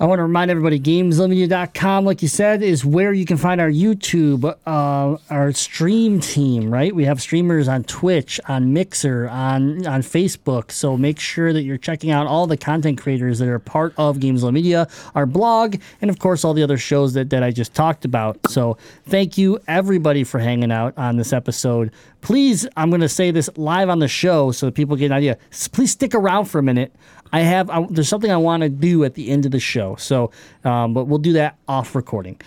[0.00, 3.68] I want to remind everybody, GamezillaMedia.com, like you said, is where you can find our
[3.68, 6.94] YouTube, uh, our stream team, right?
[6.94, 10.70] We have streamers on Twitch, on Mixer, on, on Facebook.
[10.70, 14.18] So make sure that you're checking out all the content creators that are part of
[14.18, 17.74] Gamezilla Media, our blog, and of course, all the other shows that, that I just
[17.74, 18.38] talked about.
[18.48, 21.90] So thank you, everybody, for hanging out on this episode.
[22.20, 25.12] Please, I'm going to say this live on the show so that people get an
[25.12, 25.38] idea.
[25.72, 26.92] Please stick around for a minute.
[27.32, 29.96] I have I, there's something I want to do at the end of the show.
[29.96, 30.30] So,
[30.64, 32.40] um, but we'll do that off recording.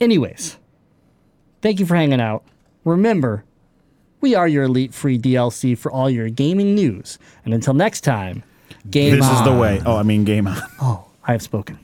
[0.00, 0.58] Anyways,
[1.62, 2.44] thank you for hanging out.
[2.84, 3.44] Remember,
[4.20, 7.18] we are your elite free DLC for all your gaming news.
[7.44, 8.42] And until next time,
[8.90, 9.80] game This is the way.
[9.84, 10.58] Oh, I mean, game on.
[10.80, 11.78] Oh, I have spoken.